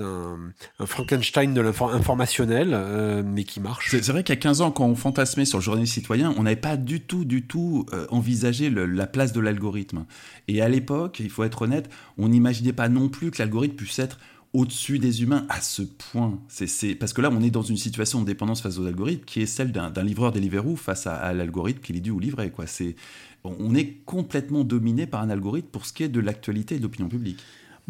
un, 0.00 0.38
un, 0.78 0.86
Frankenstein 0.86 1.54
de 1.54 1.60
l'informationnel, 1.62 2.70
euh, 2.74 3.22
mais 3.24 3.44
qui 3.44 3.60
marche. 3.60 3.88
C'est 3.90 4.12
vrai 4.12 4.24
qu'il 4.24 4.34
y 4.34 4.38
a 4.38 4.40
15 4.40 4.60
ans, 4.60 4.70
quand 4.70 4.84
on 4.84 4.94
fantasmait 4.94 5.46
sur 5.46 5.56
le 5.56 5.64
journalisme 5.64 5.94
citoyen, 5.94 6.34
on 6.36 6.42
n'avait 6.42 6.56
pas 6.56 6.76
du 6.76 7.00
tout, 7.00 7.24
du 7.24 7.46
tout 7.46 7.86
envisagé 8.10 8.68
la 8.68 9.06
place 9.06 9.32
de 9.32 9.40
l'algorithme. 9.40 10.04
Et 10.50 10.62
à 10.62 10.68
l'époque, 10.68 11.20
il 11.20 11.30
faut 11.30 11.44
être 11.44 11.62
honnête, 11.62 11.88
on 12.18 12.28
n'imaginait 12.28 12.72
pas 12.72 12.88
non 12.88 13.08
plus 13.08 13.30
que 13.30 13.38
l'algorithme 13.38 13.76
puisse 13.76 14.00
être 14.00 14.18
au-dessus 14.52 14.98
des 14.98 15.22
humains 15.22 15.46
à 15.48 15.60
ce 15.60 15.82
point. 15.82 16.40
C'est, 16.48 16.96
Parce 16.96 17.12
que 17.12 17.20
là, 17.20 17.30
on 17.32 17.40
est 17.40 17.52
dans 17.52 17.62
une 17.62 17.76
situation 17.76 18.20
de 18.20 18.26
dépendance 18.26 18.60
face 18.60 18.76
aux 18.76 18.84
algorithmes 18.84 19.24
qui 19.24 19.42
est 19.42 19.46
celle 19.46 19.70
d'un, 19.70 19.92
livreur 20.02 20.32
Deliveroo 20.32 20.74
face 20.74 21.06
à, 21.06 21.32
l'algorithme 21.34 21.78
qui 21.78 21.92
est 21.92 22.00
dû 22.00 22.10
ou 22.10 22.18
livré. 22.18 22.50
Quoi. 22.50 22.66
C'est, 22.66 22.96
on 23.44 23.76
est 23.76 24.04
complètement 24.06 24.64
dominé 24.64 25.06
par 25.06 25.22
un 25.22 25.30
algorithme 25.30 25.68
pour 25.68 25.86
ce 25.86 25.92
qui 25.92 26.02
est 26.02 26.08
de 26.08 26.18
l'actualité 26.18 26.74
et 26.74 26.78
de 26.78 26.82
l'opinion 26.82 27.08
publique. 27.08 27.38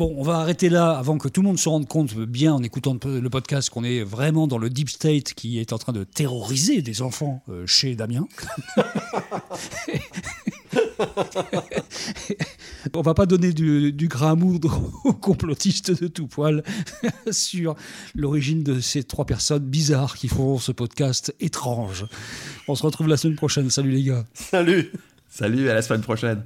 Bon, 0.01 0.15
on 0.17 0.23
va 0.23 0.37
arrêter 0.37 0.71
là 0.71 0.93
avant 0.93 1.19
que 1.19 1.29
tout 1.29 1.43
le 1.43 1.49
monde 1.49 1.59
se 1.59 1.69
rende 1.69 1.87
compte 1.87 2.15
bien 2.15 2.55
en 2.55 2.63
écoutant 2.63 2.97
le 3.05 3.29
podcast 3.29 3.69
qu'on 3.69 3.85
est 3.85 4.03
vraiment 4.03 4.47
dans 4.47 4.57
le 4.57 4.71
deep 4.71 4.89
state 4.89 5.35
qui 5.35 5.59
est 5.59 5.75
en 5.75 5.79
train 5.79 5.93
de 5.93 6.05
terroriser 6.05 6.81
des 6.81 7.03
enfants 7.03 7.43
euh, 7.51 7.67
chez 7.67 7.97
Damien. 7.97 8.27
On 12.95 13.03
va 13.03 13.13
pas 13.13 13.27
donner 13.27 13.53
du, 13.53 13.93
du 13.93 14.09
aux 15.05 15.13
complotistes 15.13 16.03
de 16.03 16.09
tout 16.09 16.29
poil 16.29 16.65
sur 17.31 17.75
l'origine 18.15 18.63
de 18.63 18.81
ces 18.81 19.05
trois 19.05 19.27
personnes 19.27 19.67
bizarres 19.67 20.17
qui 20.17 20.29
font 20.29 20.59
ce 20.59 20.73
podcast 20.73 21.35
étrange. 21.41 22.07
On 22.69 22.75
se 22.75 22.85
retrouve 22.85 23.09
la 23.09 23.19
semaine 23.19 23.37
prochaine. 23.37 23.69
Salut 23.69 23.91
les 23.91 24.05
gars. 24.05 24.25
Salut. 24.33 24.93
Salut, 25.29 25.69
à 25.69 25.75
la 25.75 25.83
semaine 25.83 26.01
prochaine. 26.01 26.43